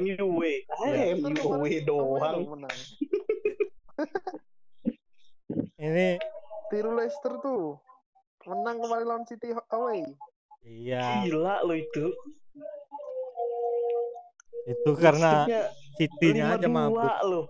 [0.00, 0.56] MU away.
[0.86, 1.18] Iya.
[1.18, 2.40] MU kemarin doang.
[2.46, 2.78] menang.
[5.84, 6.16] ini
[6.70, 7.78] Tiru Leicester tuh.
[8.44, 10.04] Menang kemarin lawan City away.
[10.62, 12.12] iya Gila lo itu.
[14.64, 15.44] itu karena
[16.00, 17.44] City-nya aja 5-2 mabuk loh.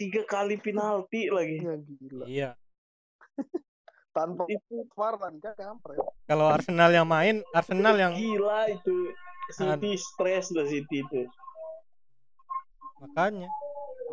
[0.00, 1.60] Tiga kali penalti lagi.
[1.60, 2.24] Ya gila.
[2.24, 2.50] iya
[4.10, 6.00] Tanpa Itu VAR lagi kan kampret.
[6.24, 9.12] kalau Arsenal yang main Arsenal yang gila itu.
[9.50, 11.26] City stres lah City itu.
[12.98, 13.48] makanya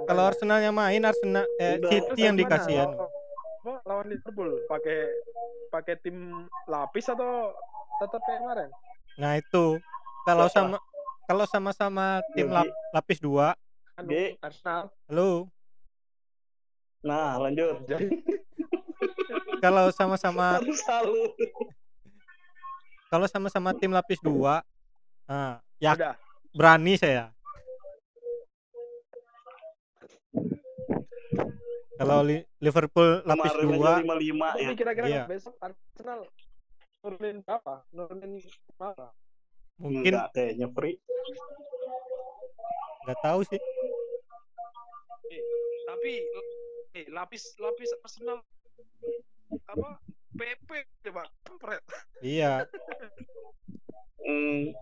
[0.03, 1.89] kalau Arsenal yang main Arsenal eh, Udah.
[1.89, 2.93] City yang Terus dikasih gimana?
[3.63, 4.99] anu Lawan- Liverpool pakai
[5.69, 6.17] pakai tim
[6.65, 7.51] lapis atau
[7.97, 8.69] tetap kayak kemarin?
[9.15, 9.65] Nah itu
[10.23, 10.77] kalau sama
[11.25, 13.51] kalau sama-sama tim lap- lapis dua,
[13.99, 14.39] G.
[14.39, 14.87] Arsenal.
[15.05, 15.51] halo.
[16.99, 17.83] Nah, lanjut.
[17.85, 18.07] Jadi
[19.63, 20.61] Kalau sama-sama
[23.07, 24.61] kalau sama-sama tim lapis dua,
[25.23, 26.13] nah, ya udah.
[26.51, 27.31] berani saya.
[31.97, 34.13] Kalau Li- Liverpool lapis dua, 55
[34.53, 34.67] ya.
[34.67, 35.23] Tapi kira-kira Iya.
[35.25, 36.27] besok Arsenal
[36.99, 37.73] nurunin berapa?
[37.89, 38.31] Nurunin
[38.75, 39.07] berapa?
[39.77, 40.97] mungkin Enggak kayaknya free.
[43.03, 43.61] nggak tahu sih.
[45.87, 46.45] tapi eh,
[47.07, 48.39] lapis lapis Arsenal
[49.65, 49.89] apa
[50.33, 50.69] PP
[51.03, 51.83] coba kampret
[52.19, 52.65] Iya.
[54.19, 54.73] Hmm,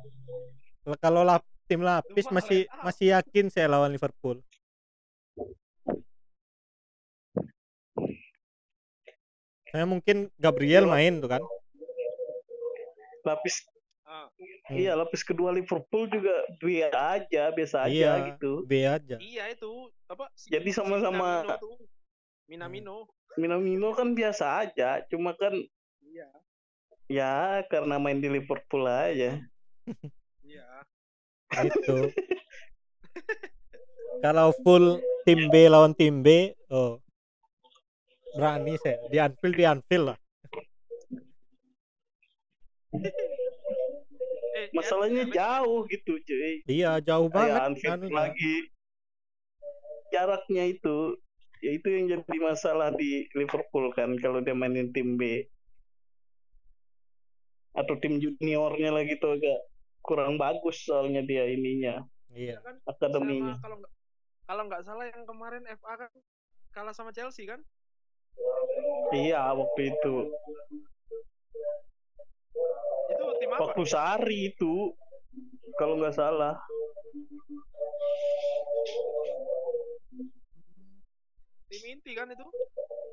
[0.85, 2.81] L- Kalau lap, tim lapis Cuma masih up.
[2.83, 4.39] masih yakin saya lawan Liverpool.
[9.67, 11.41] Saya mungkin Gabriel main tuh kan.
[13.25, 13.65] lapis
[14.05, 14.29] Ah,
[14.69, 14.77] Hmm.
[14.77, 16.29] iya lapis kedua Liverpool juga
[16.61, 18.61] biasa aja, biasa aja Iya, gitu.
[18.63, 19.17] B aja.
[19.17, 19.65] iya itu
[20.05, 21.41] apa si- Jadi sama-sama-
[22.45, 23.09] Minamino.
[23.35, 25.51] Minamino kan biasa aja, cuma kan
[26.05, 26.29] Iya.
[27.11, 27.35] ya
[27.67, 29.41] karena main di Liverpool aja.
[30.45, 30.67] iya
[31.67, 32.09] Itu.
[34.23, 37.01] Kalau full tim B lawan tim B, oh
[38.35, 38.99] berani saya.
[39.11, 40.17] Di Anfield di Anfield lah.
[44.55, 46.63] eh, Masalahnya ya, jauh gitu, cuy.
[46.67, 47.59] Iya jauh banget.
[47.59, 48.15] Anfield anunya.
[48.15, 48.55] lagi.
[50.15, 51.19] Jaraknya itu,
[51.63, 55.45] ya itu yang jadi masalah di Liverpool kan kalau dia mainin tim B.
[57.75, 59.59] Atau tim juniornya lagi tuh agak
[59.99, 62.61] kurang bagus soalnya dia ininya, Iya.
[62.63, 63.57] kan akademinya.
[63.57, 63.91] sama kalau nggak
[64.45, 66.11] kalau nggak salah yang kemarin FA kan
[66.71, 67.59] kalah sama Chelsea kan
[69.11, 70.15] Iya, waktu itu.
[73.05, 74.91] itu tim apa Waktu Sari itu
[75.75, 76.55] kalau nggak salah.
[81.75, 82.45] Tim inti kan itu?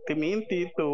[0.07, 0.91] Tim inti itu.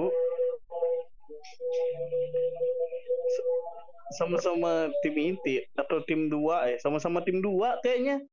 [4.17, 8.25] Sama-sama tim inti atau tim dua ya sama-sama tim dua kayaknya.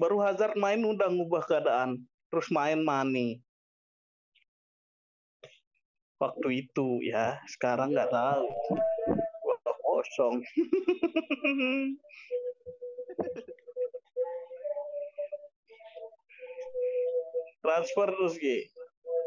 [0.00, 2.00] Baru Hazard main udah ngubah keadaan
[2.32, 3.44] terus main Mane.
[6.16, 7.36] Waktu itu ya.
[7.44, 8.48] Sekarang nggak tahu.
[9.94, 10.42] Kosong
[17.64, 18.68] transfer terus Gi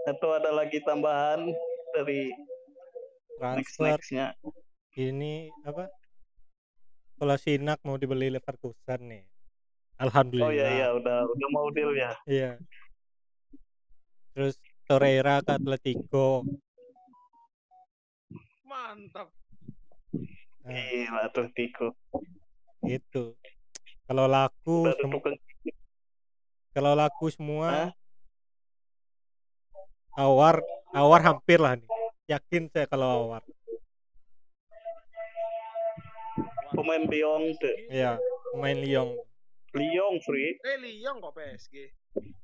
[0.06, 1.50] atau ada lagi tambahan
[1.98, 2.30] dari
[3.42, 4.28] next Transfer nextnya
[4.98, 5.90] ini apa?
[7.18, 9.26] Kalau Sinak mau dibeli Leverkusen nih.
[9.26, 10.54] oh Alhamdulillah.
[10.54, 12.62] iya iya udah udah mau deal ya Iya.
[14.38, 16.46] Terus Torreira ke Atletico.
[18.62, 19.34] mantap
[20.68, 21.96] Nah, gila tuh Tiko
[22.84, 23.32] itu.
[24.04, 24.92] Kalau laku
[26.76, 27.90] kalau laku semua Hah?
[30.18, 30.60] Awar
[30.92, 31.88] awar hampir lah nih.
[32.28, 33.44] Yakin saya kalau awar.
[36.68, 38.20] pemain Lyon tuh Iya,
[38.54, 39.16] main Lyon.
[39.74, 41.74] Lyon free eh Lyon kok PSG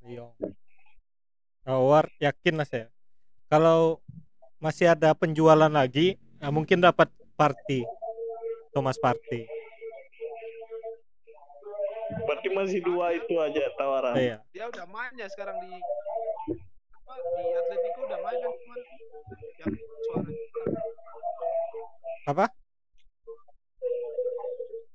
[0.02, 0.32] Lyon.
[1.64, 2.88] Awar yakin lah saya.
[3.46, 4.02] Kalau
[4.58, 7.84] masih ada penjualan lagi, nah mungkin dapat Party.
[8.72, 9.46] Thomas Party.
[12.24, 14.38] berarti masih dua itu aja tawaran Iya.
[14.54, 15.76] dia udah main ya sekarang di
[17.04, 18.88] apa di Atletico udah main kan kemarin
[19.60, 20.32] yang suara
[22.24, 22.46] Apa?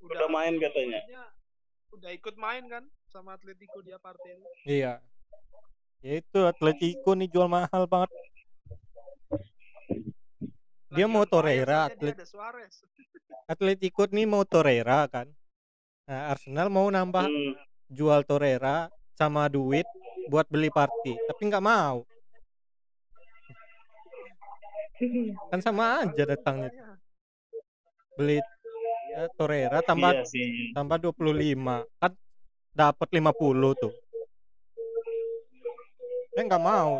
[0.01, 1.01] udah main katanya
[1.91, 4.41] udah ikut main kan sama Atletico dia partai.
[4.63, 5.01] Iya.
[5.99, 8.09] Ya itu Atletico nih jual mahal banget.
[10.89, 12.17] Dia mau Torreira, Atlet-
[13.53, 15.29] Atletico nih mau Torreira kan.
[16.07, 17.53] Nah, Arsenal mau nambah Hmm.
[17.87, 19.85] jual Torreira sama duit
[20.29, 22.05] buat beli Party, tapi nggak mau.
[25.49, 26.71] Kan sama aja datangnya.
[28.19, 28.43] Beli
[29.15, 31.55] ya, Torreira tambah iya sih tambah 25
[32.03, 32.13] kan
[32.75, 33.95] dapat 50 tuh.
[36.37, 36.99] Eh nggak mau.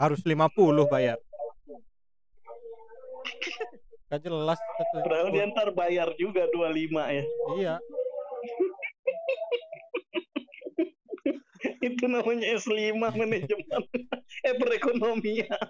[0.00, 1.20] Harus 50 bayar.
[4.12, 4.60] Gak jelas
[4.94, 5.34] padahal Atletico.
[5.34, 7.24] dia ntar bayar juga 25 ya
[7.58, 7.74] Iya,
[11.84, 13.82] itu namanya S5 manajemen
[14.48, 15.68] eh perekonomian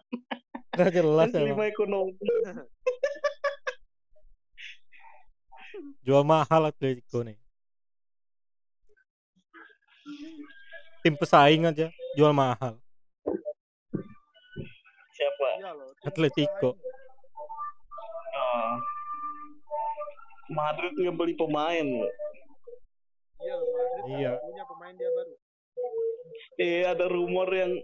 [0.73, 1.67] gak jelas S5 emang.
[1.67, 2.15] ekonomi
[6.05, 7.35] Jual mahal Atletico nih.
[11.01, 12.77] Tim pesaing aja jual mahal.
[16.05, 16.77] Atletico.
[18.37, 18.77] Ah.
[20.53, 22.13] Madrid ngebeli pemain loh.
[23.41, 24.33] Iya Madrid Iya.
[24.39, 25.35] punya pemain dia baru.
[26.61, 27.75] Eh ada rumor yang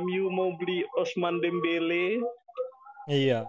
[0.00, 2.20] MU mau beli Osman Dembele.
[3.10, 3.48] Iya.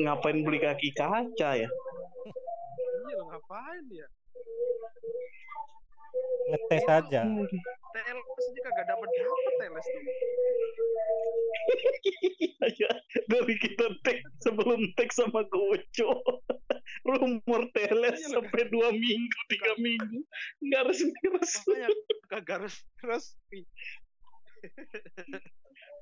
[0.00, 1.70] Ngapain beli kaki kaca ya?
[3.10, 4.08] Iya ngapain dia?
[6.48, 7.22] Ngetes aja.
[7.90, 10.02] TLS aja kagak dapet dapet TLS tuh.
[12.80, 12.90] ya,
[13.26, 16.10] dari kita tag sebelum tag sama Gojo.
[17.06, 20.20] Rumor teles Iya, sampai dua minggu, tiga minggu.
[20.62, 21.78] Nggak resmi-resmi.
[21.80, 21.88] Makanya
[22.30, 23.60] kagak harus resmi.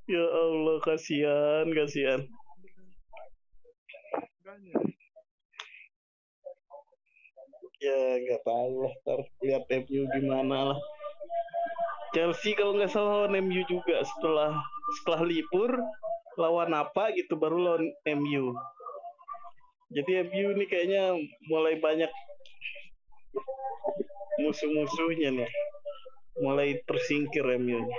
[0.09, 2.21] Ya Allah, kasihan, kasihan.
[7.79, 8.93] Ya, nggak tahu lah.
[9.07, 10.79] Ntar lihat MU gimana lah.
[12.11, 14.59] Chelsea kalau nggak salah lawan MU juga setelah
[14.99, 15.79] setelah libur
[16.35, 17.87] lawan apa gitu baru lawan
[18.19, 18.51] MU.
[19.95, 21.15] Jadi MU ini kayaknya
[21.47, 22.11] mulai banyak
[24.43, 25.51] musuh-musuhnya nih.
[26.43, 27.79] Mulai tersingkir MU.
[27.79, 27.99] -nya.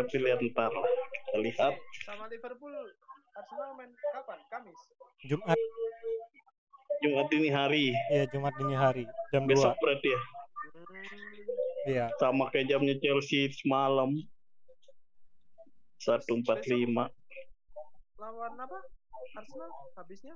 [0.00, 0.88] Tapi lihat ntar lah.
[1.12, 1.74] Kita lihat.
[2.08, 2.72] Sama Liverpool
[3.30, 4.38] Arsenal main kapan?
[4.48, 4.80] Kamis.
[5.22, 5.58] Jumat.
[7.00, 7.86] Jumat ini hari.
[8.10, 9.04] Iya, Jumat dini hari.
[9.30, 9.50] Jam 2.
[9.50, 10.20] Besok berarti ya.
[10.20, 12.06] Hmm, Iya.
[12.16, 14.12] sama kayak jamnya Chelsea semalam
[15.96, 17.08] 145
[18.16, 18.78] lawan apa?
[19.32, 20.34] Arsenal habisnya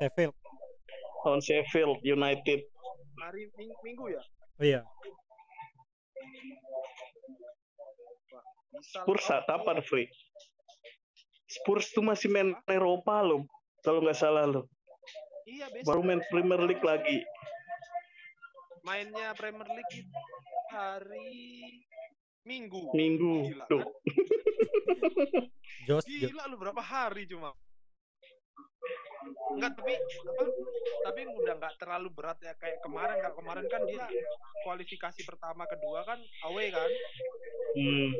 [0.00, 0.34] Sheffield.
[1.22, 2.66] lawan Sheffield United
[3.14, 4.22] hari ming- Minggu ya?
[4.58, 4.80] Iya.
[8.82, 10.10] Spurs kapan free
[11.54, 13.46] Spurs tuh masih main Eropa loh
[13.86, 14.66] kalau nggak salah loh
[15.44, 17.20] Iya, besok baru main Premier League lagi
[18.84, 20.20] mainnya Premier League itu
[20.72, 21.32] hari
[22.44, 22.92] Minggu.
[22.92, 23.92] minggu Gila, tuh kan?
[25.88, 26.04] Jos.
[26.04, 27.56] Gila lu berapa hari cuma?
[29.54, 30.42] Enggak tapi apa?
[31.04, 34.04] Tapi udah nggak terlalu berat ya kayak kemarin kalau kemarin kan dia
[34.64, 36.18] kualifikasi pertama kedua kan
[36.50, 36.90] away kan.
[37.78, 38.10] hmm.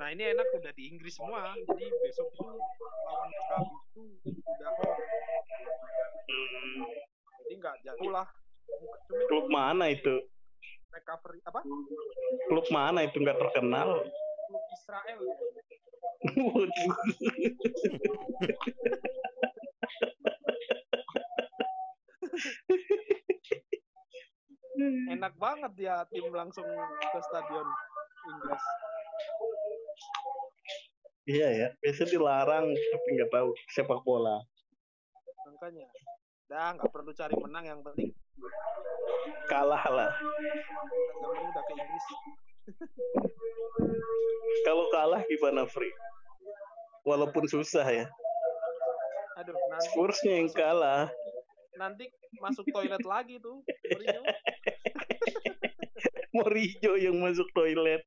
[0.00, 1.54] Nah ini enak udah di Inggris semua.
[1.54, 2.56] Jadi besok tuh
[3.06, 3.76] lawan Maccabi
[4.26, 5.02] itu udah home.
[6.28, 6.76] Hmm.
[7.44, 8.28] Jadi nggak jauh lah.
[8.62, 8.96] Cuma
[9.28, 10.14] klub mana itu
[10.92, 11.60] recovery apa?
[12.48, 14.04] klub mana itu nggak terkenal
[14.52, 15.36] Klub Israel ya.
[16.52, 16.94] Waduh.
[25.12, 27.66] Enak banget dia tim langsung ke stadion
[28.22, 28.64] Inggris.
[31.26, 34.38] iya ya biasa dilarang tapi nggak tahu sepak bola
[35.42, 35.86] Makanya.
[36.50, 38.14] Dah nggak perlu cari menang yang penting
[39.50, 42.06] kalah lah yang penting udah ke Inggris.
[44.66, 45.90] kalau kalah gimana free
[47.02, 48.06] walaupun susah ya
[49.42, 51.10] Aduh, nanti Spursnya yang kalah
[51.74, 52.06] nanti
[52.38, 53.58] masuk toilet lagi tuh.
[56.36, 58.02] Morijo yang masuk toilet.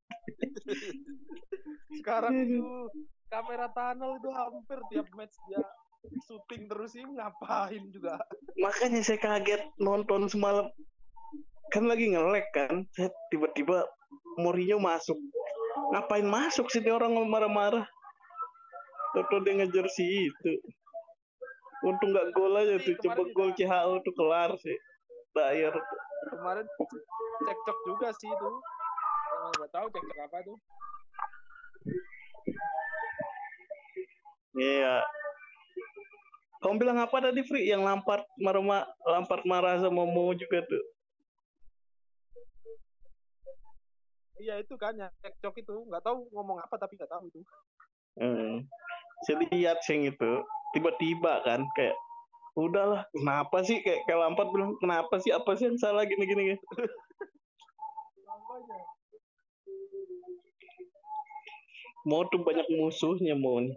[2.02, 2.90] Sekarang itu
[3.30, 5.62] kamera tunnel itu hampir tiap match dia
[6.26, 8.22] syuting terus sih ngapain juga.
[8.62, 10.70] Makanya saya kaget nonton semalam.
[11.74, 12.86] Kan lagi nge-lag kan.
[12.94, 13.86] Saya tiba-tiba
[14.38, 15.18] Mourinho masuk.
[15.94, 17.86] Ngapain masuk sih dia orang marah-marah.
[19.16, 20.52] Toto dia ngejar si itu.
[21.86, 22.96] Untung nggak gol aja tuh.
[23.02, 24.78] Coba gol CHO tuh kelar sih.
[25.36, 25.76] Bayar.
[26.30, 26.66] Kemarin
[27.46, 28.50] cekcok juga sih itu.
[29.60, 30.58] Nggak tahu cekcok apa tuh.
[34.56, 35.04] Iya.
[36.64, 37.70] Kamu bilang apa tadi Free?
[37.70, 40.84] Yang Lampard marah Lampard marah sama Mo juga tuh.
[44.42, 47.42] Iya itu kan yang cekcok itu nggak tahu ngomong apa tapi nggak tahu itu.
[48.20, 48.64] Hmm.
[49.24, 50.32] Saya lihat sih itu
[50.76, 51.96] tiba-tiba kan kayak
[52.56, 56.56] udahlah kenapa sih kayak kayak Lampard bilang kenapa sih apa sih yang salah gini gini,
[56.56, 56.60] gini.
[62.08, 63.76] Mo tuh banyak musuhnya nih.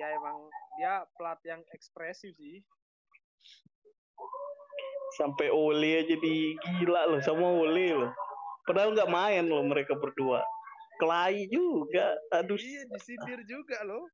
[0.00, 0.48] Iya emang
[0.80, 2.64] dia pelatih yang ekspresif sih.
[5.14, 8.10] Sampai Ole aja di gila loh sama Ole loh.
[8.66, 10.42] Padahal nggak main loh mereka berdua.
[10.98, 12.16] Kelahi juga.
[12.34, 14.08] Aduh, Iya disindir juga loh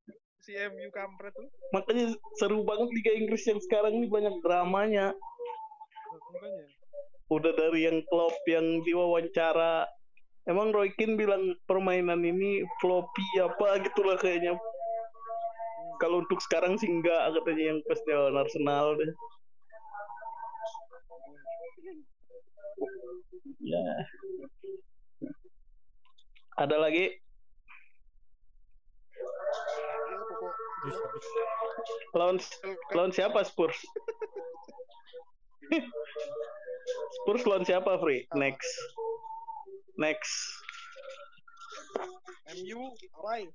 [0.44, 1.48] si MU kampret tuh.
[1.72, 5.16] makanya seru banget Liga Inggris yang sekarang ini banyak dramanya.
[6.12, 6.64] Makanya.
[7.32, 9.88] Udah dari yang Klopp yang diwawancara
[10.44, 14.52] Emang Roy Keane bilang permainan ini floppy apa gitulah kayaknya.
[15.96, 19.12] Kalau untuk sekarang sih enggak katanya yang pas lawan Arsenal deh.
[23.64, 23.84] Ya.
[26.60, 27.23] Ada lagi?
[30.84, 31.04] Bisa.
[32.14, 32.36] Lawan
[32.92, 33.76] lawan siapa Spurs?
[37.20, 38.28] Spurs lawan siapa, Free?
[38.36, 38.68] Next.
[39.96, 40.34] Next.
[42.54, 43.48] MU away.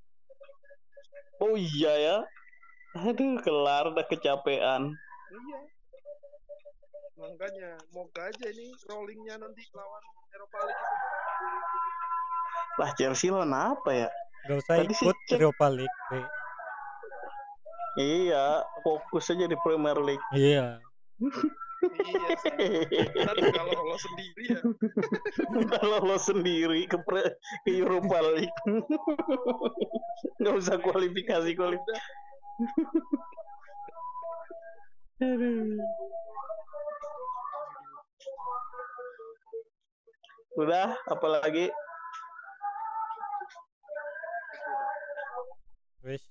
[1.39, 2.17] Oh iya ya.
[2.97, 4.91] Aduh, kelar dah kecapean.
[5.29, 5.59] Iya.
[7.19, 10.03] Makanya moga aja ini rollingnya nanti lawan
[10.33, 10.97] Eropa League itu.
[12.79, 14.09] Lah Chelsea lawan apa ya?
[14.47, 15.37] Gak usah Tadi ikut cek.
[15.37, 15.99] Europa League.
[17.97, 20.27] Iya, fokus aja di Premier League.
[20.35, 20.77] Iya.
[21.79, 22.85] Iya sih.
[23.55, 24.59] Kalau lo sendiri ya.
[25.79, 28.59] Kalau lo sendiri ke pre- ke Europa League.
[30.43, 32.07] Nggak usah kualifikasi kualifikasi.
[40.59, 41.71] Udah, apalagi
[45.99, 46.23] Wis,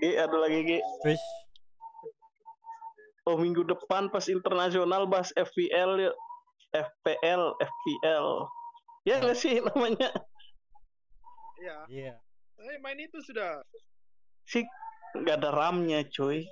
[0.00, 0.78] Gi, ada lagi Gi.
[1.04, 1.22] wis.
[3.22, 6.10] Oh minggu depan pas internasional bahas FPL.
[6.72, 8.26] FPL, FPL.
[9.04, 10.08] Ya nggak sih namanya?
[11.60, 11.76] Iya.
[11.86, 12.14] Iya.
[12.58, 13.62] Eh main itu sudah.
[14.42, 14.64] Sih
[15.14, 16.42] nggak ada RAM-nya cuy.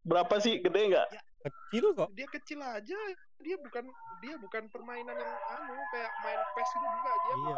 [0.00, 0.60] Berapa sih?
[0.60, 1.08] Gede nggak?
[1.44, 2.08] Kecil kok.
[2.14, 2.98] Dia kecil aja.
[3.42, 3.84] Dia bukan
[4.22, 7.56] dia bukan permainan yang anu kayak main PES itu enggak dia Iya.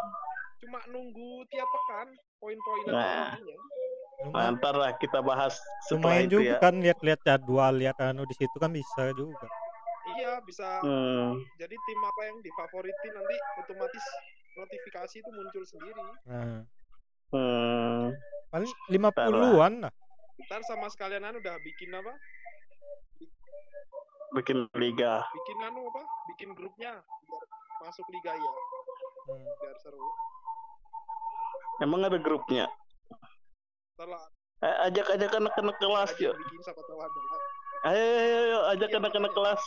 [0.56, 2.08] cuma nunggu tiap pekan
[2.40, 3.36] poin-poin Nah.
[3.36, 3.56] poinnya.
[4.16, 6.58] Nah, Lumayan, ntar lah kita bahas setelah lumayan itu juga ya.
[6.58, 9.48] kan lihat-lihat jadwal, lihat anu di situ kan bisa juga.
[10.16, 14.04] Iya bisa Hmm, jadi tim apa yang difavoritin nanti otomatis
[14.56, 16.00] notifikasi itu muncul sendiri.
[16.24, 16.64] Nah,
[17.36, 18.04] hmm.
[18.48, 19.92] paling 50-an lah.
[20.48, 22.12] Ntar sama sekalian anu udah bikin apa?
[24.40, 25.20] Bikin liga.
[25.28, 26.02] Bikin anu apa?
[26.32, 27.44] Bikin grupnya biar
[27.84, 28.52] masuk liga ya,
[29.28, 29.44] Hmm.
[29.60, 30.08] biar seru.
[31.84, 32.64] Emang ada grupnya?
[33.96, 34.24] Ntar lah
[34.56, 36.34] Eh, ajak-ajak anak-anak kelas aja yuk.
[36.34, 37.40] bikin siapa tahu ada lah.
[37.86, 39.36] Ayo, ayo, ayo, ajak Iya, anak-anak makanya.
[39.52, 39.62] kelas.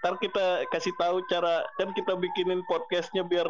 [0.00, 3.44] Ntar kita kasih tahu cara, kan kita bikinin podcastnya biar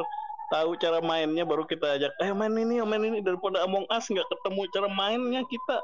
[0.51, 2.11] tahu cara mainnya, baru kita ajak.
[2.18, 5.78] Ayo main ini, ayo main ini daripada Among Us nggak ketemu cara mainnya kita.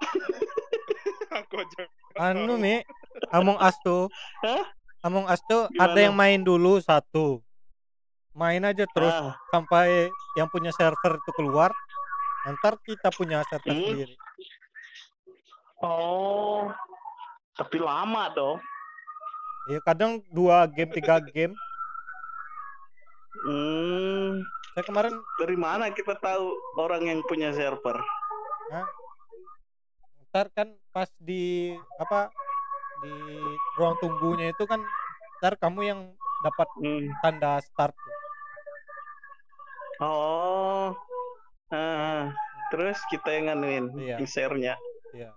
[1.44, 1.82] Aku aja.
[2.16, 2.80] Anu nih,
[3.28, 4.08] Among Us tuh.
[4.40, 4.64] Hah?
[5.04, 5.84] Among Us tuh Gimana?
[5.84, 7.44] ada yang main dulu satu.
[8.32, 11.68] Main aja terus Ah, sampai yang punya server itu keluar.
[12.46, 13.82] Ntar kita punya server Hmm.
[13.82, 14.14] sendiri.
[15.78, 16.70] oh,
[17.54, 18.58] tapi lama dong.
[19.68, 21.54] Ya kadang dua game tiga game.
[23.38, 24.42] Hmm,
[24.74, 27.98] Saya kemarin dari mana kita tahu orang yang punya server?
[30.28, 32.28] ntar kan pas di apa
[33.00, 33.12] di
[33.80, 34.76] ruang tunggunya itu kan
[35.40, 36.00] ntar kamu yang
[36.44, 37.08] dapat Hmm.
[37.24, 37.96] tanda start.
[39.98, 40.92] Oh,
[41.70, 42.32] ah,
[42.68, 44.16] terus kita yang nganuin, Iya.
[44.18, 44.74] yang share-nya.
[45.12, 45.30] Iya.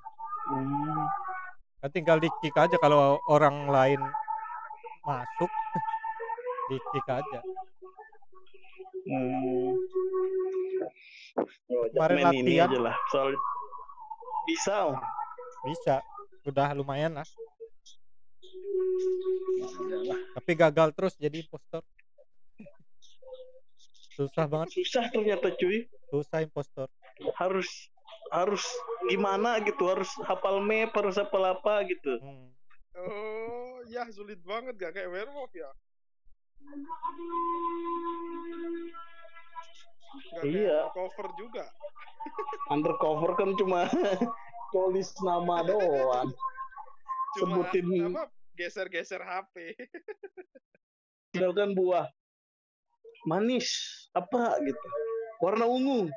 [0.47, 1.05] Hmm.
[1.79, 4.01] Kan tinggal di kick aja kalau orang lain
[5.01, 5.49] masuk
[6.69, 7.39] di kick aja.
[9.01, 9.73] Hmm.
[11.71, 12.67] Oh, Kemarin ini latihan.
[12.69, 12.95] aja lah.
[13.09, 13.29] Soal
[14.45, 14.75] bisa.
[14.87, 14.97] oh.
[15.63, 15.95] Bisa.
[16.43, 17.27] Udah lumayan lah.
[20.33, 21.81] Tapi gagal terus jadi impostor.
[24.21, 25.89] Susah banget, Susah ternyata cuy.
[26.07, 26.85] susah impostor.
[27.33, 27.65] Harus
[28.29, 28.61] harus
[29.05, 32.15] gimana gitu, harus hafal map, harus hafal apa gitu.
[32.17, 32.47] Hmm.
[32.93, 35.71] Oh, ya sulit banget gak kayak werewolf ya.
[40.31, 40.85] Gak Iya.
[40.85, 41.65] kayak cover juga.
[42.73, 43.87] Undercover kan cuma
[44.71, 46.29] tulis nama doang.
[47.35, 49.73] Cuma Sebutin- apa geser-geser HP.
[51.33, 52.05] Misalkan buah
[53.23, 53.67] manis
[54.11, 54.87] apa gitu.
[55.41, 56.09] Warna ungu.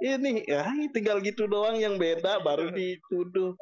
[0.00, 3.52] Ini ya tinggal gitu doang yang beda baru dituduh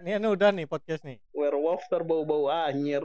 [0.00, 1.20] Ini anu udah nih podcast nih.
[1.36, 3.04] werewolf terbau-bau anyir.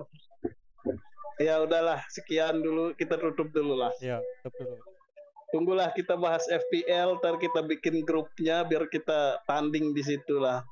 [1.35, 3.91] Ya udahlah, sekian dulu kita tutup dulu lah.
[3.99, 4.79] Ya, tutup dulu.
[5.51, 10.63] Tunggulah kita bahas FPL, ntar kita bikin grupnya biar kita tanding di situ lah.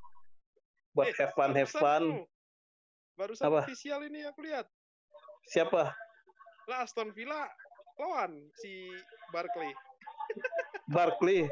[0.95, 2.03] Buat Eh, have fun, have fun.
[3.19, 3.67] Barusan Apa?
[3.67, 4.63] official ini aku lihat.
[5.51, 5.91] Siapa?
[6.63, 7.43] Lah Aston Villa
[7.99, 8.87] lawan si
[9.35, 9.71] Barkley.
[10.87, 11.51] Barkley.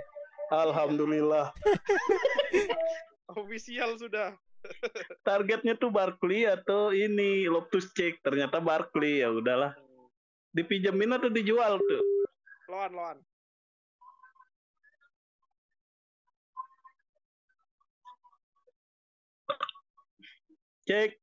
[0.51, 1.51] Alhamdulillah.
[3.39, 4.35] Official sudah.
[5.27, 8.23] Targetnya tuh Barkley atau ini Loftus Cheek.
[8.23, 9.75] Ternyata Barkley ya udahlah.
[10.51, 12.01] Dipinjemin atau dijual tuh?
[12.71, 13.17] Lawan lawan.
[20.87, 21.15] Cek.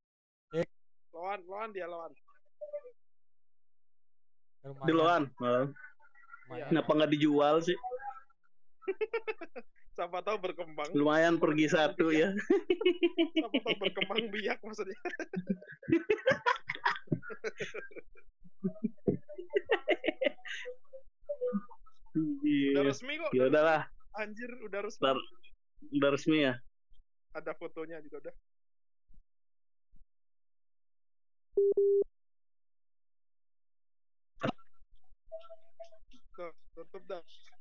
[1.12, 2.12] Lawan lawan dia lawan.
[4.62, 5.30] Di Loan.
[5.38, 5.68] malah.
[6.48, 6.66] lumayan.
[6.72, 7.76] Kenapa nggak dijual sih?
[9.98, 10.88] Siapa tahu berkembang.
[10.94, 12.30] Lumayan pergi satu ya.
[13.34, 14.94] Siapa tahu berkembang biak maksudnya.
[22.14, 22.80] Udah Iya.
[22.82, 23.30] resmi kok.
[23.34, 24.20] Ya udah udahlah, resmi.
[24.22, 25.02] Anjir, udah resmi.
[25.04, 25.18] Ntar.
[25.94, 26.54] udah resmi ya.
[27.38, 28.34] Ada fotonya juga udah.
[34.38, 34.50] Tuh,
[36.10, 36.67] tutup dah.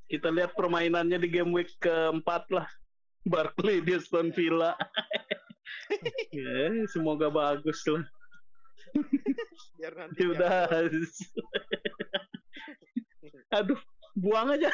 [0.08, 2.68] Kita lihat permainannya di game week keempat lah.
[3.28, 4.78] Barkley di Aston Villa.
[6.36, 8.06] ya, semoga bagus lah.
[9.76, 10.70] Biar nanti Ya udah.
[13.58, 13.80] Aduh,
[14.16, 14.72] buang aja.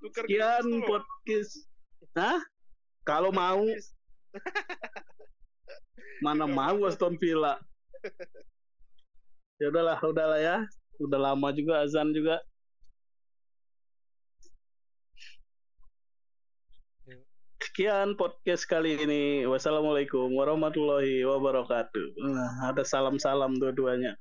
[0.00, 1.52] Tuker Sekian podcast.
[2.16, 2.40] Hah?
[3.04, 3.64] Kalau mau,
[6.24, 7.60] mana mau Aston Villa.
[9.64, 10.56] Ya udahlah, udahlah ya.
[11.00, 12.36] Udah lama juga azan juga.
[17.64, 19.48] Sekian podcast kali ini.
[19.48, 22.12] Wassalamualaikum warahmatullahi wabarakatuh.
[22.28, 24.20] Nah, ada salam-salam dua-duanya.